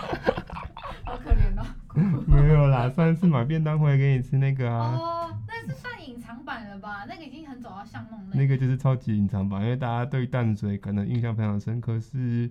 [1.07, 1.64] 好可怜哦。
[2.28, 5.40] 没有啦，上次买便当回来给你吃那个啊。
[6.74, 7.04] 了吧？
[7.08, 8.36] 那个已经很走到巷弄内。
[8.36, 12.50] 那个就是超级隐藏版，因为大家对淡水可能印象非常深刻，是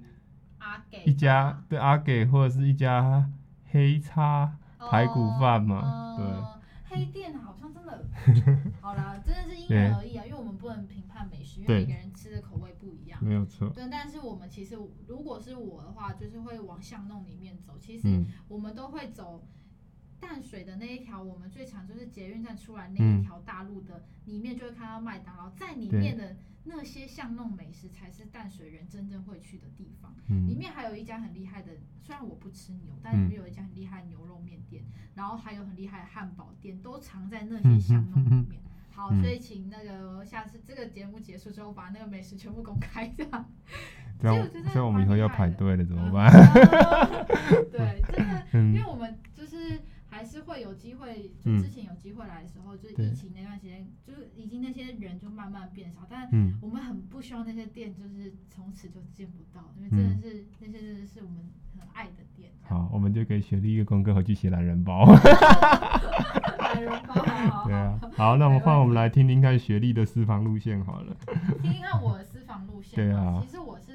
[0.59, 3.29] 阿给一家对阿给或者是一家
[3.71, 4.57] 黑叉
[4.89, 6.25] 排骨饭嘛，对。
[6.85, 8.05] 黑店好像真的，
[8.79, 13.17] 好啦，真的是因人而异啊，因为我们不能评判美食，因为每个人吃的口味不一样。
[13.23, 13.67] 没有错。
[13.69, 17.77] 对，但是我们其实如果是我的话，就是会往巷弄里面走。
[17.79, 19.43] 其实我们都会走。
[20.25, 30.15] 淡水的那一条，我们最常就是捷运站出来那一条大路的里面，就会看到麦当劳，在里面的那些巷弄美食才是淡水人真正会去的地方。
[30.47, 38.61] 里面还有一家很厉害的，虽然我不吃牛，但里面有一家很厉害的牛肉面店，然后还有很厉害的汉堡店，都藏在那 些巷弄里面。
[38.95, 43.45] 好，所以请那个下次这个节目结束之后，把那个美食全部公开这样。
[44.21, 46.31] 这样，所以我们以后要排队了，怎么办？
[47.71, 49.81] 对，真的，因为我们就是。
[50.13, 56.29] 还是会有机会，就之前有机会来的时候，嗯、就是疫情那段时间，就是已经那些人就慢慢变少，但
[56.61, 61.49] 我们很不希望那些店就是从此就见不到，因为真的是、嗯、那些真的是我们
[61.79, 62.51] 很爱的店。
[62.61, 65.03] 好，我们就给雪莉一个功课，回去写懒人包。
[66.59, 67.15] 懒人包，
[67.49, 67.99] 好对啊。
[68.15, 71.15] 好，那我们换我们来听听看雪莉的私房路线好了。
[71.61, 72.95] 听听看我的私房路线。
[72.95, 73.41] 对啊。
[73.43, 73.92] 其实我是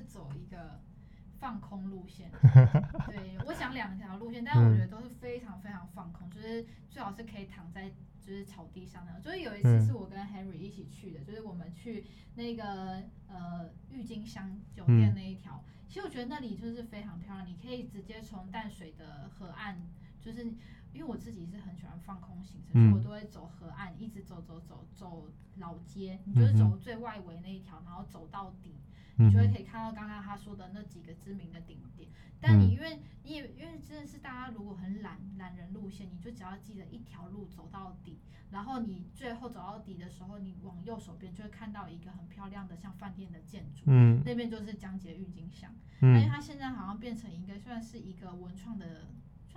[1.39, 2.31] 放空路线。
[3.07, 7.89] 对，我想两条路线，但我觉得都是非常非常放空，就是最好是可以躺在
[8.21, 9.21] 就是草地上的。
[9.21, 15.63] 就是有一次是我跟 Henry 一起去的，就是我们去那个呃郁金香酒店那一条。
[15.89, 19.81] 其实我觉得那里就是非常漂亮，你可以直接从淡水的河岸，
[20.21, 20.45] 就是
[20.93, 28.75] 因为我自己是很喜欢放空行程，所以我都会走河岸，一直走走走走老街，你就是走最外围那一条，然后走到底。
[29.19, 32.09] 你就会可以看到刚刚他说的那几个知名的顶点，
[32.41, 49.09] 但你因为你也因为真的是大家如果很懒懒人路线，你就只要记得一条路走到底，然后你最后走到底的时候，你往右手边就会看到一个很漂亮的像饭店的建筑，嗯，那边就是江姐郁金香，因为它现在好像变成一个算是一个文创的。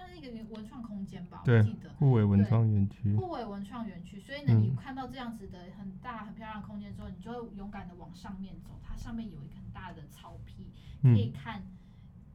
[0.01, 1.91] 算是一个文创空间吧，我记得。
[1.99, 3.15] 互为文创园区。
[3.15, 8.79] 互为文创园区，所以呢，你看到这样子的很大、很漂亮的空间之后，你就会勇敢的往上面走。
[8.83, 10.71] 它上面有一个很大的草皮，
[11.03, 11.63] 可以看，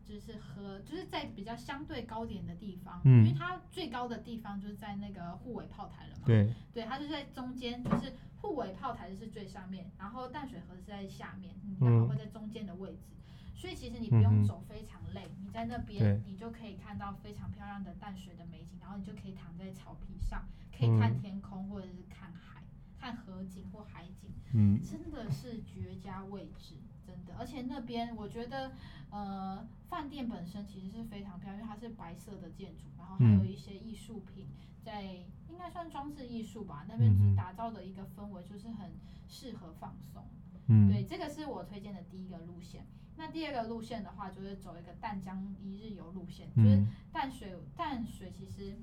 [0.04, 6.22] 就是和，就是在比较相对高点的地方，因为它最高的地方就是在那个互为炮台了嘛。
[6.24, 6.54] 对。
[6.72, 13.16] 对，它就在中间，就是互为炮台就是最上面，然后淡水河是在下面，你刚好会在中间的位置。
[13.56, 20.46] 所以其实你不用走非常累，嗯、你在那边你就可以看到非常漂亮的淡水的美景，然后你就可以躺在草皮上，
[20.76, 22.62] 可以看天空或者是看海，
[22.98, 26.74] 看河景或海景，嗯，真的是绝佳位置，
[27.06, 27.34] 真的。
[27.38, 28.72] 而且那边我觉得，
[29.10, 34.46] 呃，饭店本身其实是非常漂亮，因为它是白色的建筑，然后还有一些艺术品
[34.82, 35.02] 在，
[35.48, 36.84] 应该算装置艺术吧。
[36.86, 38.92] 那边打造的一个氛围就是很
[39.26, 40.22] 适合放松，
[40.68, 42.86] 嗯，对，这个是我推荐的第一个路线。
[43.16, 48.76] 那第二个路线的话，就是走一个淡江一日游路线，就是淡水淡水其实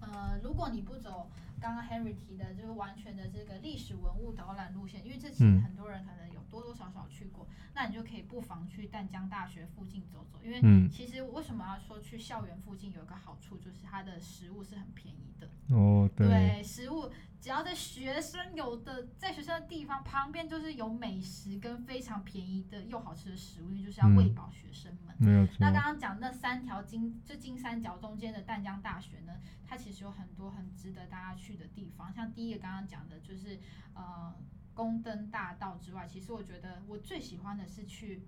[0.00, 1.30] 呃，如果你不走
[1.60, 15.48] 刚刚 Henry 提的，就是完全的这个历史文物导览路线，因为这其实很多人可能有多多少少去过，嗯、那你就可以不妨去淡江大学附近走走，因为其实为什么要说去校园附近有一个好处，就是它的食物是很便宜的。
[15.74, 25.14] 哦，对，对，食物只要在学生有的在学生的地方旁边，就是有美食跟非常便宜的又好吃的食物，因为就是要喂饱学生们。
[25.18, 25.56] 没有错。
[25.58, 29.32] 那刚刚讲那三条金，这金三角中间的淡江大学呢，
[29.66, 32.12] 它其实有很多很值得大家去的地方。
[32.12, 33.58] 像第一个刚刚讲的就是
[33.94, 34.34] 呃
[34.76, 38.22] 宫灯大道之外，其实我觉得我最喜欢的是去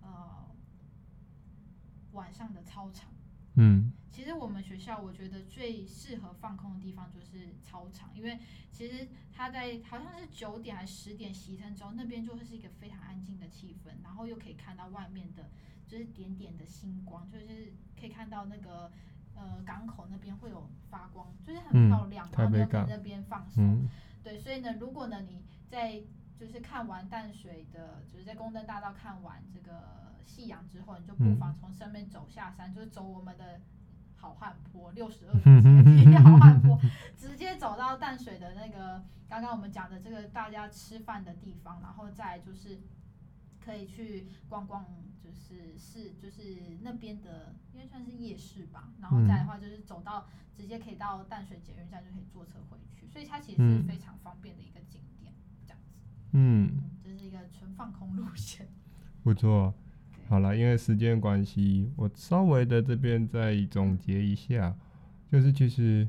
[0.00, 0.50] 呃
[2.12, 3.10] 晚上的操场。
[3.56, 8.38] 嗯，其实我们学校我觉得最适合放空的地方就是操场，因为
[8.72, 15.50] 其实它在好像是九点还是十点熄灯之后，那边就会是一个非常安静的气氛，然后又可以看到外面的，
[15.86, 18.90] 就是点点的星光，就是可以看到那个
[19.34, 23.64] 呃港口那边会有发光，就是很漂亮，嗯、然后在那边放松。
[23.64, 23.88] 嗯、
[24.22, 26.02] 对，所以呢，如果呢你在
[26.38, 30.00] 就是看完淡水的，就是在宫灯大道看完这个。
[30.22, 33.60] 夕阳之后，你就不妨从上面走下山，嗯、就是走我们的
[34.14, 35.34] 好汉坡六十二
[35.82, 36.78] 级好汉坡，
[37.16, 42.78] 直接走到淡水的那个刚刚我们讲的这个大家吃饭的地方，然后再就是
[43.58, 44.86] 可以去逛逛，
[45.20, 48.92] 就是是就是那边的，因为算是夜市吧。
[49.00, 55.00] 然后再的话就是走到直接可以到淡水捷运站就可以坐车回去，所以它其实是非常方便的一个景。
[56.32, 56.70] 嗯，
[57.04, 58.66] 这、就是一个纯放空路线，
[59.22, 59.72] 不错。
[60.28, 64.72] 好了，因为时间关系，我稍微的这边再总结一下，
[65.28, 66.08] 就是其实，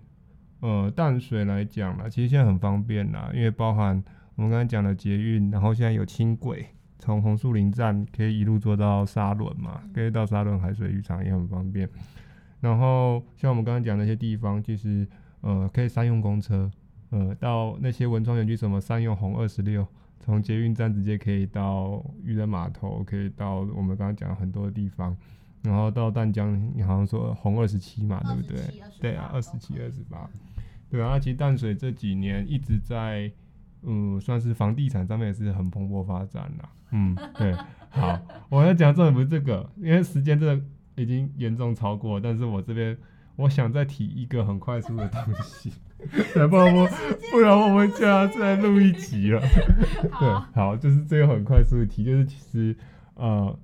[0.60, 4.04] 呃，淡水来讲啦，其实现在很方便啦，因为包含
[4.36, 6.68] 我们刚才讲的捷运，然后现在有轻轨，
[7.00, 11.90] 从红树林站可以一路坐到沙仑嘛，可以到沙仑海水浴场也很方便。
[12.60, 15.08] 然后像我们刚刚讲那些地方，其实
[15.40, 16.70] 呃可以三用公车，
[17.10, 19.88] 呃到那些文创园区什么三用红二十六。
[20.24, 25.18] 从捷运站直接可以到渔人码头，可以到我们刚刚讲很多的地方，
[25.64, 28.62] 然后到淡江，你好像说红二十七嘛，对不对？
[29.00, 30.30] 对啊，二十七、二十八，
[30.90, 31.18] 对啊。
[31.18, 33.32] 其实淡水这几年一直在，
[33.82, 36.70] 嗯，算是房地产上面也是很蓬勃发展啦。
[36.92, 37.56] 嗯，对。
[37.90, 38.20] 好，
[38.50, 40.66] 我要讲重点不是这个，因为时间真的
[41.02, 42.96] 已经严重超过，但是我这边
[43.36, 45.74] 我想再提一个很快速的东西。
[46.50, 46.88] 不 然我
[47.32, 49.42] 不然我们就要再录一集了。
[50.20, 52.76] 对，好，就是这个很快速的提，就是其实
[53.16, 53.58] 呃，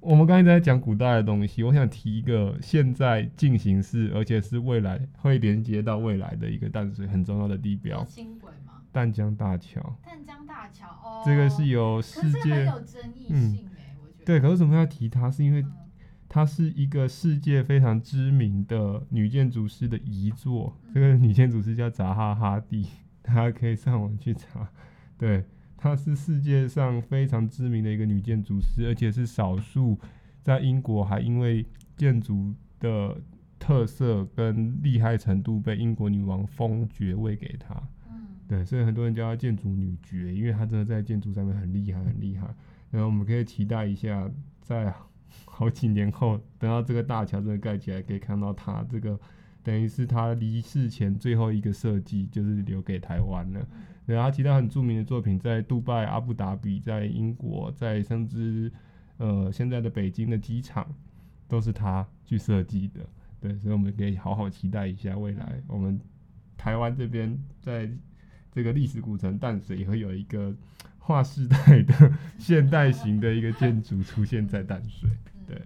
[0.00, 8.04] 我们刚才在讲古代的东西，我想提一个现在进行式，而且是未来会连接到未来的一个淡水很重要的地标。
[8.04, 8.82] 轻轨吗？
[8.90, 9.96] 淡江大桥。
[10.04, 14.24] 淡江大桥哦，这个是有世界，有争议性哎，我觉得。
[14.24, 15.30] 对，可是为什么要提它？
[15.30, 15.64] 是因为。
[16.34, 22.88] 它是一个世界非常知名的女建筑师的遗作，这个女建筑师叫扎哈哈蒂，
[23.22, 24.68] 大家可以上网去查。
[25.16, 25.44] 对，
[25.76, 29.96] 她是世界上非常知名的一个女建筑师，而且是少数
[30.42, 31.64] 在英国还因为
[31.96, 33.16] 建筑的
[33.60, 37.80] 特色跟厉害程度被英国女王封爵位给她。
[38.48, 42.52] 对，所以很多人叫她建筑女爵，因为她真的在建筑上面很厉害，很厉害。
[42.90, 44.28] 然后我们可以期待一下，
[44.60, 44.92] 在。
[45.44, 49.18] 好几年后，等到这个大桥真的盖起来，可以看到它这个，
[49.62, 53.66] 等于是他离世前最后一个设计，就是留给台湾了。
[54.06, 58.70] 然后他其他很著名的作品，在杜拜、阿布达比，在英国，在甚至
[59.16, 60.86] 呃现在的北京的机场，
[61.48, 63.00] 都是他去设计的。
[63.40, 65.98] 对，所以我们可以好好期待一下未来，我们
[66.56, 67.90] 台湾这边在
[68.52, 70.54] 这个历史古城淡水也会有一个
[71.04, 75.10] 划时代的现代型的一个建筑出现在淡水。
[75.46, 75.62] 对，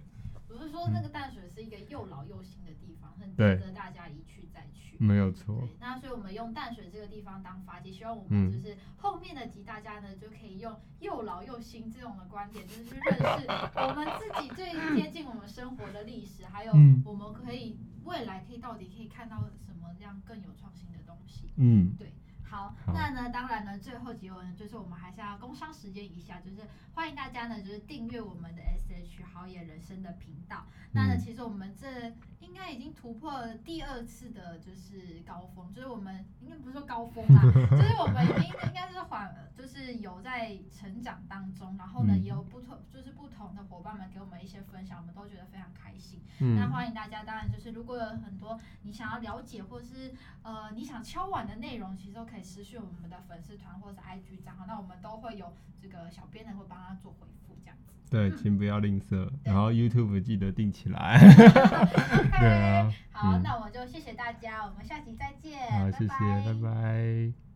[0.49, 4.97] 我是说那个淡水是一个又老又新的地方，很值得大家一去再去。
[4.99, 5.65] 没有错。
[5.79, 16.73] 那所以我们用淡水这个地方当发迹，希望我们就是后面的集大家呢就可以用又老又新这种的观点，就是去认识我们自己最接近我们生活的历史，还有
[17.05, 21.53] 我们可以未来可以到底可以看到什么样更有创新的东西。
[21.55, 22.11] 嗯，对。
[22.49, 30.65] 好，那呢，当然呢，最后结尾呢，就是我们还是要工商时间一下，就是欢迎大家呢，就是订阅我们的 SH 好野人生的频道。
[30.67, 37.41] 嗯、那呢，其实我们这应该已经突破了第二次的，就是高峰，就是我们应该不是说高峰啦，
[37.71, 46.19] 就是我们已经应该是缓，就是是有在成长当中，然后呢，也有不同就是不同的伙伴们给我们一些分享，我们都觉得非常开心。
[46.39, 57.93] 嗯，那欢迎大家，当然就是如果有很多你想要了解或是呃你想敲碗的内容，其实都可以私讯我们的粉丝团或者是 IG 账号，那我们都会有这个小编呢会帮他做回复这样子。
[58.09, 61.19] 对，请不要吝啬，嗯、然后 YouTube 记得订起来。
[62.39, 65.59] 对啊，好，嗯、那我就谢谢大家，我们下期再见。
[65.71, 67.48] 好，拜拜谢谢，拜拜。